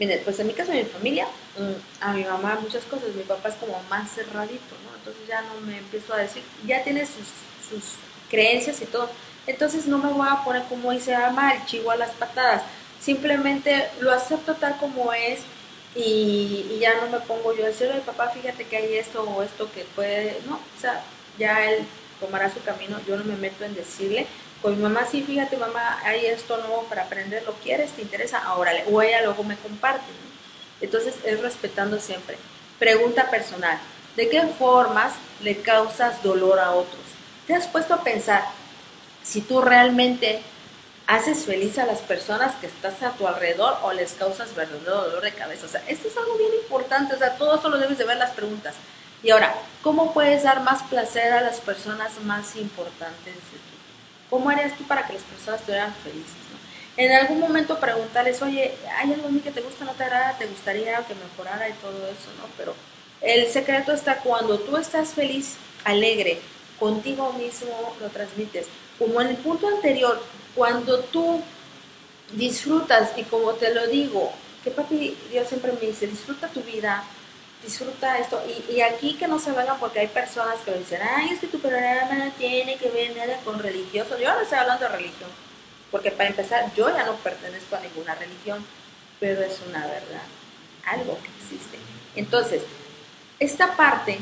[0.00, 1.26] Miren, pues en mi caso, mi familia,
[1.58, 4.96] mm, a mi mamá muchas cosas, mi papá es como más cerradito, ¿no?
[4.96, 7.28] Entonces ya no me empiezo a decir, ya tiene sus,
[7.68, 7.96] sus
[8.30, 9.10] creencias y todo.
[9.46, 12.62] Entonces no me voy a poner como dice ama el chivo a las patadas.
[12.98, 15.40] Simplemente lo acepto tal como es
[15.94, 19.42] y, ya no me pongo yo a decir, ay papá, fíjate que hay esto o
[19.42, 21.02] esto que puede, no, o sea,
[21.38, 21.84] ya él
[22.20, 24.26] tomará su camino, yo no me meto en decirle,
[24.62, 27.92] con mi mamá, sí, fíjate, mamá, hay esto nuevo para aprender, ¿lo quieres?
[27.92, 28.38] ¿Te interesa?
[28.38, 30.04] Ahora, o ella luego me comparte.
[30.80, 32.36] Entonces, es respetando siempre.
[32.78, 33.78] Pregunta personal,
[34.16, 37.02] ¿de qué formas le causas dolor a otros?
[37.46, 38.44] ¿Te has puesto a pensar
[39.22, 40.42] si tú realmente
[41.06, 45.22] haces feliz a las personas que estás a tu alrededor o les causas verdadero dolor
[45.22, 45.66] de cabeza?
[45.66, 48.18] O sea, esto es algo bien importante, o sea, todo eso lo debes de ver
[48.18, 48.74] las preguntas.
[49.22, 53.34] Y ahora, ¿cómo puedes dar más placer a las personas más importantes
[54.30, 56.40] ¿Cómo harías tú para que las personas estuvieran felices?
[56.96, 60.38] En algún momento preguntarles, oye, ¿hay algo a mí que te gusta, no te agrada,
[60.38, 62.46] te gustaría que mejorara y todo eso, ¿no?
[62.56, 62.74] Pero
[63.20, 66.40] el secreto está cuando tú estás feliz, alegre,
[66.78, 68.66] contigo mismo lo transmites.
[68.98, 70.22] Como en el punto anterior,
[70.54, 71.42] cuando tú
[72.32, 77.02] disfrutas, y como te lo digo, que papi Dios siempre me dice, disfruta tu vida,
[77.62, 78.42] disfruta esto.
[78.68, 81.60] Y, aquí que no se vengan porque hay personas que dicen, ay, es que tu
[81.60, 84.18] programa tiene que ver nada con religioso.
[84.18, 85.30] Yo no estoy hablando de religión,
[85.90, 88.64] porque para empezar, yo ya no pertenezco a ninguna religión,
[89.18, 90.22] pero es una verdad,
[90.86, 91.78] algo que existe.
[92.16, 92.62] Entonces,
[93.38, 94.18] esta parte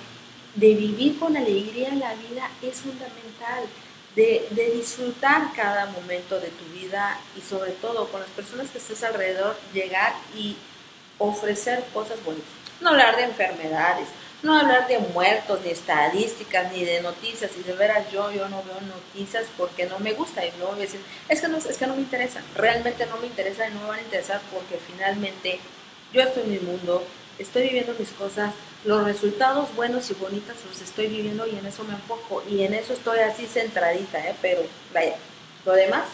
[0.54, 3.64] de vivir con alegría la vida es fundamental.
[4.16, 8.78] De, de, disfrutar cada momento de tu vida y sobre todo con las personas que
[8.78, 10.56] estés alrededor, llegar y
[11.18, 14.08] ofrecer cosas bonitas no hablar de enfermedades,
[14.42, 17.50] no hablar de muertos, ni estadísticas, ni de noticias.
[17.58, 20.44] Y de veras yo, yo no veo noticias porque no me gusta.
[20.44, 22.40] Y luego voy a decir, es que, no, es que no me interesa.
[22.54, 25.58] Realmente no me interesa y no me van a interesar porque finalmente
[26.12, 27.04] yo estoy en mi mundo,
[27.38, 28.54] estoy viviendo mis cosas,
[28.84, 32.42] los resultados buenos y bonitos los estoy viviendo y en eso me enfoco.
[32.48, 34.34] Y en eso estoy así centradita, ¿eh?
[34.40, 34.62] pero
[34.94, 35.16] vaya,
[35.64, 36.06] lo demás,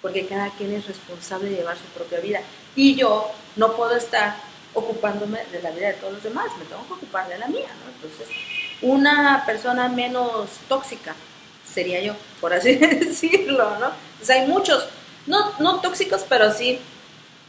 [0.00, 2.40] porque cada quien es responsable de llevar su propia vida.
[2.76, 4.36] Y yo no puedo estar
[4.74, 7.68] ocupándome de la vida de todos los demás, me tengo que ocupar de la mía,
[7.84, 7.90] ¿no?
[7.92, 8.28] Entonces,
[8.82, 11.14] una persona menos tóxica
[11.72, 13.90] sería yo, por así decirlo, ¿no?
[14.18, 14.86] Pues hay muchos,
[15.26, 16.80] no, no tóxicos, pero sí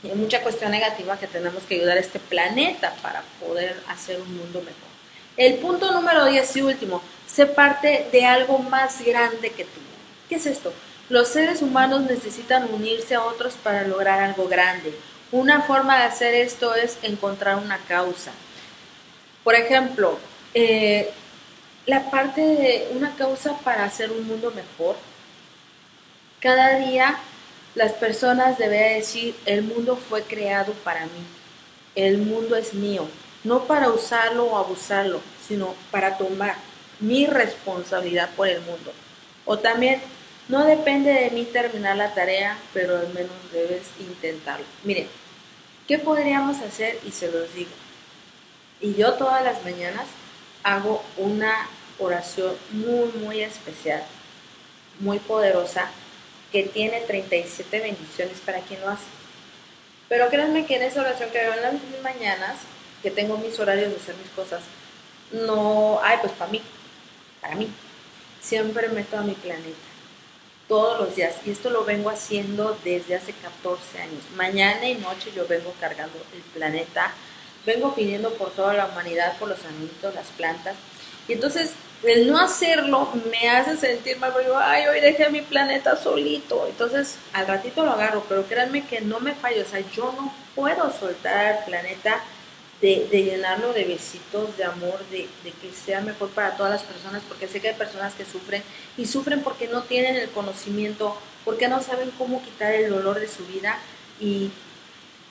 [0.04, 4.38] hay mucha cuestión negativa que tenemos que ayudar a este planeta para poder hacer un
[4.38, 4.90] mundo mejor.
[5.36, 9.80] El punto número 10 y último, se parte de algo más grande que tú.
[10.28, 10.74] ¿Qué es esto?
[11.10, 14.94] Los seres humanos necesitan unirse a otros para lograr algo grande.
[15.32, 18.32] Una forma de hacer esto es encontrar una causa.
[19.44, 20.18] Por ejemplo,
[20.56, 21.12] eh,
[21.86, 24.96] la parte de una causa para hacer un mundo mejor.
[26.40, 27.18] Cada día
[27.76, 31.24] las personas deberían decir, el mundo fue creado para mí,
[31.96, 33.08] el mundo es mío,
[33.44, 36.56] no para usarlo o abusarlo, sino para tomar
[37.00, 38.94] mi responsabilidad por el mundo.
[39.46, 40.02] O también,
[40.48, 44.66] no depende de mí terminar la tarea, pero al menos debes intentarlo.
[44.84, 45.08] Miren,
[45.90, 47.00] ¿qué podríamos hacer?
[47.04, 47.72] Y se los digo.
[48.80, 50.06] Y yo todas las mañanas
[50.64, 51.68] hago una
[51.98, 54.04] oración muy, muy especial,
[55.00, 55.90] muy poderosa,
[56.52, 59.08] que tiene 37 bendiciones para quien lo hace.
[60.08, 61.74] Pero créanme que en esa oración que hago en las
[62.04, 62.58] mañanas,
[63.02, 64.62] que tengo mis horarios de hacer mis cosas,
[65.32, 66.62] no, ay, pues para mí,
[67.42, 67.68] para mí,
[68.40, 69.89] siempre meto a mi planeta,
[70.70, 74.24] todos los días, y esto lo vengo haciendo desde hace 14 años.
[74.38, 77.12] Mañana y noche yo vengo cargando el planeta,
[77.66, 80.76] vengo pidiendo por toda la humanidad, por los animalitos, las plantas,
[81.28, 81.72] y entonces
[82.04, 86.66] el no hacerlo me hace sentir mal, porque ay, hoy dejé mi planeta solito.
[86.68, 90.34] Entonces, al ratito lo agarro, pero créanme que no me fallo, o sea, yo no
[90.56, 92.22] puedo soltar el planeta
[92.82, 97.48] de, llenarlo de besitos, de amor, de, que sea mejor para todas las personas, porque
[97.48, 98.64] sé que hay personas que sufren
[98.98, 103.28] y sufren porque no tienen el conocimiento, porque no saben cómo quitar el dolor de
[103.28, 103.78] su vida
[104.20, 104.52] y,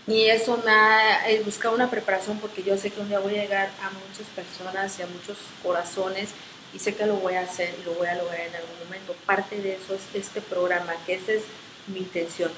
[0.06, 3.42] y eso me ha buscado una preparación porque yo sé que un día voy a
[3.42, 6.30] llegar a muchas personas y a muchos corazones
[6.74, 9.14] y sé que lo voy a hacer y lo voy a lograr en algún momento.
[9.24, 11.42] Parte de eso es este programa, que esa es
[11.86, 12.50] mi intención,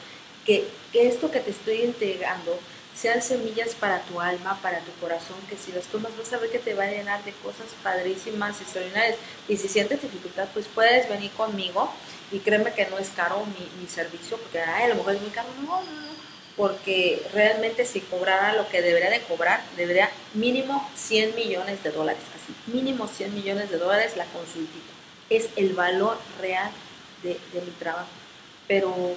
[0.45, 2.59] que esto que te estoy entregando
[3.01, 6.51] sean semillas para tu alma, para tu corazón, que si las tomas vas a ver
[6.51, 9.17] que te va a llenar de cosas padrísimas, extraordinarias.
[9.49, 11.91] Y si sientes dificultad, pues puedes venir conmigo
[12.31, 15.49] y créeme que no es caro mi, servicio, porque a lo mejor es muy caro.
[15.63, 16.11] No, no,
[16.59, 22.23] porque realmente si cobrara lo que debería de cobrar, debería mínimo 100 millones de dólares,
[22.37, 24.93] así, mínimo 100 millones de dólares la consultita.
[25.31, 26.71] Es el valor real
[27.23, 28.09] de mi trabajo.
[28.69, 29.17] Pero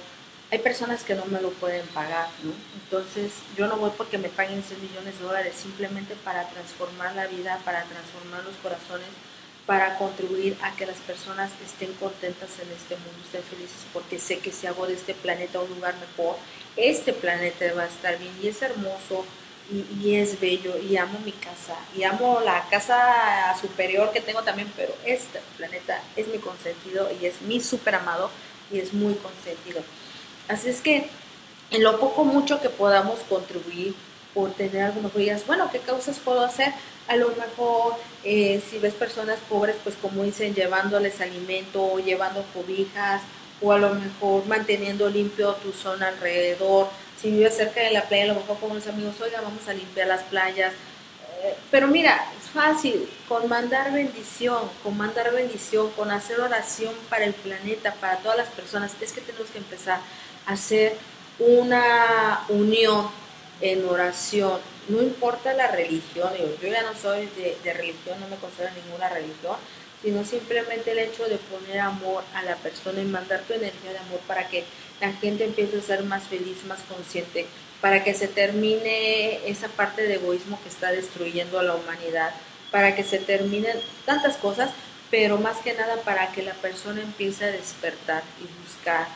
[0.50, 2.52] hay personas que no me lo pueden pagar, ¿no?
[2.84, 7.26] Entonces yo no voy porque me paguen 100 millones de dólares, simplemente para transformar la
[7.26, 9.08] vida, para transformar los corazones,
[9.66, 14.38] para contribuir a que las personas estén contentas en este mundo, estén felices, porque sé
[14.38, 16.36] que si hago de este planeta un lugar mejor,
[16.76, 19.24] este planeta va a estar bien y es hermoso
[19.70, 24.70] y, es bello y amo mi casa y amo la casa superior que tengo también,
[24.76, 28.30] pero este planeta es mi consentido y es mi super amado
[28.70, 29.82] y es muy consentido.
[30.48, 31.08] Así es que
[31.70, 33.94] en lo poco mucho que podamos contribuir
[34.34, 36.72] por tener algo mejor, digas, bueno, ¿qué causas puedo hacer?
[37.08, 43.22] A lo mejor, eh, si ves personas pobres, pues como dicen, llevándoles alimento, llevando cobijas,
[43.62, 46.88] o a lo mejor manteniendo limpio tu zona alrededor.
[47.20, 49.72] Si vives cerca de la playa, a lo mejor con unos amigos, oiga, vamos a
[49.72, 50.72] limpiar las playas.
[51.42, 57.24] Eh, pero mira, es fácil, con mandar bendición, con mandar bendición, con hacer oración para
[57.24, 60.00] el planeta, para todas las personas, es que tenemos que empezar
[60.46, 60.96] hacer
[61.38, 63.08] una unión
[63.60, 64.60] en oración.
[64.88, 69.56] No importa la religión, yo ya no soy de, religión, no me considero ninguna religión,
[70.02, 73.98] sino simplemente el hecho de poner amor a la persona y mandar tu energía de
[73.98, 74.64] amor para que
[75.00, 77.46] la gente empiece a ser más feliz, más consciente,
[77.80, 82.34] para que se termine esa parte de egoísmo que está destruyendo a la humanidad,
[82.70, 84.70] para que se terminen tantas cosas,
[85.10, 89.06] pero más que nada para que la persona empiece a despertar y buscar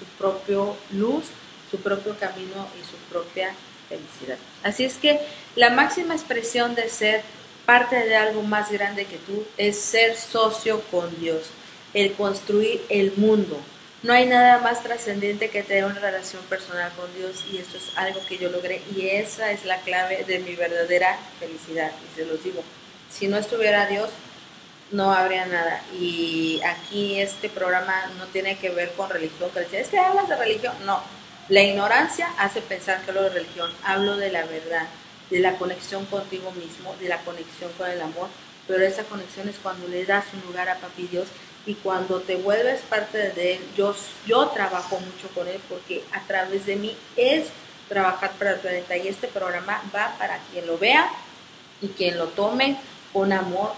[0.00, 1.26] su propio luz,
[1.70, 3.54] su propio camino y su propia
[3.88, 4.38] felicidad.
[4.62, 5.20] Así es que
[5.54, 7.22] la máxima expresión de ser
[7.66, 11.50] parte de algo más grande que tú es ser socio con Dios,
[11.94, 13.60] el construir el mundo.
[14.02, 17.92] No hay nada más trascendente que tener una relación personal con Dios y eso es
[17.96, 21.92] algo que yo logré y esa es la clave de mi verdadera felicidad.
[22.10, 22.64] Y se los digo,
[23.10, 24.08] si no estuviera Dios,
[24.92, 25.82] no habría nada.
[25.98, 30.36] Y aquí este programa no tiene que ver con religión, que es que hablas de
[30.36, 30.74] religión.
[30.84, 31.02] No,
[31.48, 33.70] la ignorancia hace pensar que hablo de religión.
[33.84, 34.86] Hablo de la verdad,
[35.30, 38.28] de la conexión contigo mismo, de la conexión con el amor.
[38.66, 41.28] Pero esa conexión es cuando le das un lugar a Papi Dios
[41.66, 43.60] y cuando te vuelves parte de Él.
[43.76, 43.94] Yo,
[44.26, 47.48] yo trabajo mucho con Él porque a través de mí es
[47.88, 51.10] trabajar para el planeta y este programa va para quien lo vea
[51.82, 52.76] y quien lo tome
[53.12, 53.72] con amor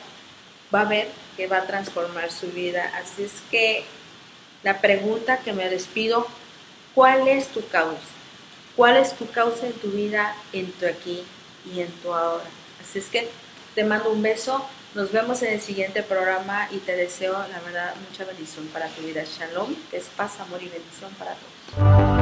[0.74, 2.90] va a ver que va a transformar su vida.
[2.96, 3.84] Así es que
[4.62, 6.26] la pregunta que me despido,
[6.94, 7.98] ¿cuál es tu causa?
[8.76, 11.24] ¿Cuál es tu causa en tu vida, en tu aquí
[11.72, 12.44] y en tu ahora?
[12.80, 13.28] Así es que
[13.74, 17.94] te mando un beso, nos vemos en el siguiente programa y te deseo, la verdad,
[18.08, 19.24] mucha bendición para tu vida.
[19.24, 22.21] Shalom, que es paz, amor y bendición para todos.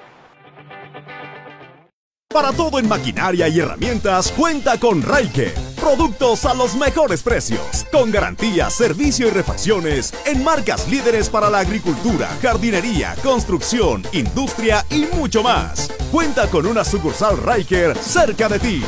[2.33, 5.53] Para todo en maquinaria y herramientas, cuenta con Raike.
[5.75, 11.59] Productos a los mejores precios, con garantía, servicio y refacciones en marcas líderes para la
[11.59, 15.91] agricultura, jardinería, construcción, industria y mucho más.
[16.09, 18.83] Cuenta con una sucursal Riker cerca de ti.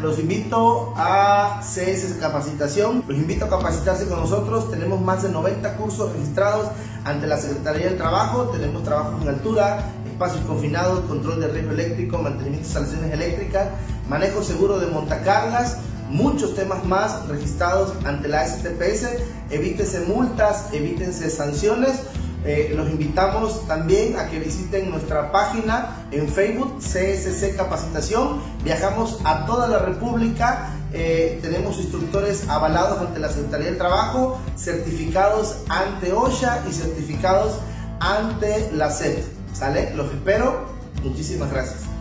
[0.00, 3.04] Los invito a CS Capacitación.
[3.06, 4.70] Los invito a capacitarse con nosotros.
[4.70, 6.68] Tenemos más de 90 cursos registrados
[7.04, 8.44] ante la Secretaría del Trabajo.
[8.44, 13.68] Tenemos trabajos en altura, espacios confinados, control de riesgo eléctrico, mantenimiento de instalaciones eléctricas,
[14.08, 15.76] manejo seguro de montacargas
[16.08, 19.06] muchos temas más registrados ante la STPS.
[19.50, 22.00] Evítese multas, evítense sanciones.
[22.44, 28.40] Eh, los invitamos también a que visiten nuestra página en Facebook, CSC Capacitación.
[28.64, 30.70] Viajamos a toda la República.
[30.92, 37.54] Eh, tenemos instructores avalados ante la Secretaría del Trabajo, certificados ante OSHA y certificados
[38.00, 39.22] ante la SED.
[39.52, 39.94] ¿Sale?
[39.94, 40.66] Los espero.
[41.02, 41.91] Muchísimas gracias.